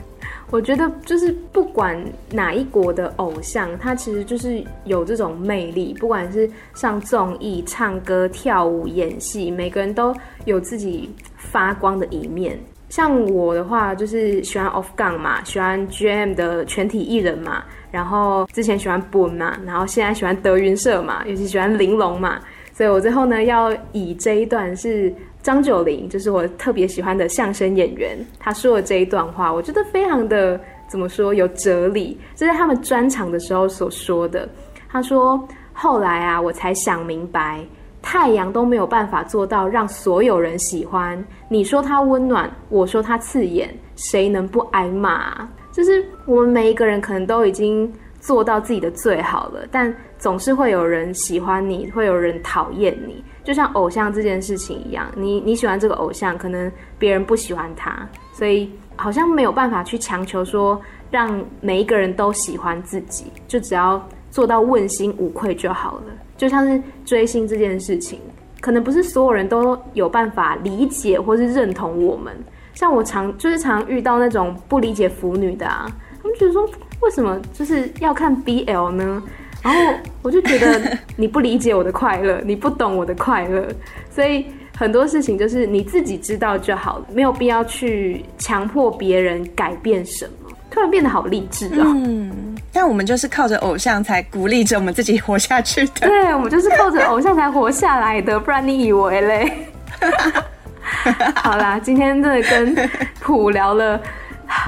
[0.50, 1.96] 我觉得就是不管
[2.32, 5.94] 哪一国的偶像，他其实就是有这种魅力。
[6.00, 10.12] 不管是上综艺、唱歌、跳舞、演戏，每个人都
[10.46, 12.58] 有自己发光的一面。
[12.88, 22.40] 像我的话，就是喜欢 Off Gang 嘛，喜欢 GM 的全体艺人嘛，然后之前喜欢 Boom 嘛，然后现在喜欢德云社嘛，尤其喜欢玲珑嘛。
[22.72, 25.14] 所以我最后呢，要以这一段是。
[25.42, 34.48] 张九龄就是我特别喜欢的相声演员，他说的这一段话，我觉得非常的怎么说有哲理，这是他们专场的时候所说的。
[34.88, 37.64] 他说：“后来啊，我才想明白，
[38.02, 41.24] 太阳都没有办法做到让所有人喜欢。
[41.48, 45.48] 你说它温暖，我说它刺眼，谁能不挨骂？
[45.72, 60.80] 就是我们每一个人可能都已经做到自己的最好了，但总是会有人喜欢你，会有人讨厌你。”就像偶像这件事情一样，你你喜欢这个偶像，可能别人不喜欢他，所以好像没有办法去强求说
[61.10, 66.04] 让每一个人都喜欢自己，就只要做到问心无愧就好了。
[66.36, 68.20] 就像是追星这件事情，
[68.60, 72.34] 可能不是所有人都有办法理解或是认同我们。
[72.72, 75.86] 像我常就是常遇到那种不理解腐女的啊，
[76.22, 76.66] 他们觉得说
[77.00, 79.22] 为什么就是要看 BL 呢？
[79.62, 83.66] 然后我就觉得 你不理解我的快乐，你不懂我的快乐，
[84.14, 84.46] 所以
[84.76, 90.32] 很多事情就是你自己知道就好了，没有必要去强迫别人改变什么。
[90.70, 91.82] 突然变得好励志哦。
[91.84, 96.06] 嗯，但我们就是靠着偶像才鼓励着我们自己活下去的。
[96.06, 99.52] 对，我们就是靠着偶像才活下来的，不然你以为嘞？
[101.34, 102.90] 好啦，今天真的跟
[103.20, 104.00] 普聊了。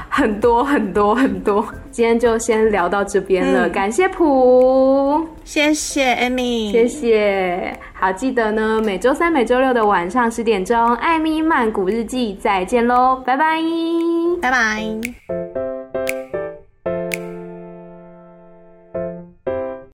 [0.09, 3.67] 很多很多很多，今天就先聊到这边了。
[3.67, 7.77] 嗯、感谢普，谢谢 Amy，谢谢。
[7.93, 13.59] 好，记得呢，每周三、每周六的晚上十点钟，艾米曼谷日记，再见喽，拜拜，
[14.41, 15.62] 拜拜。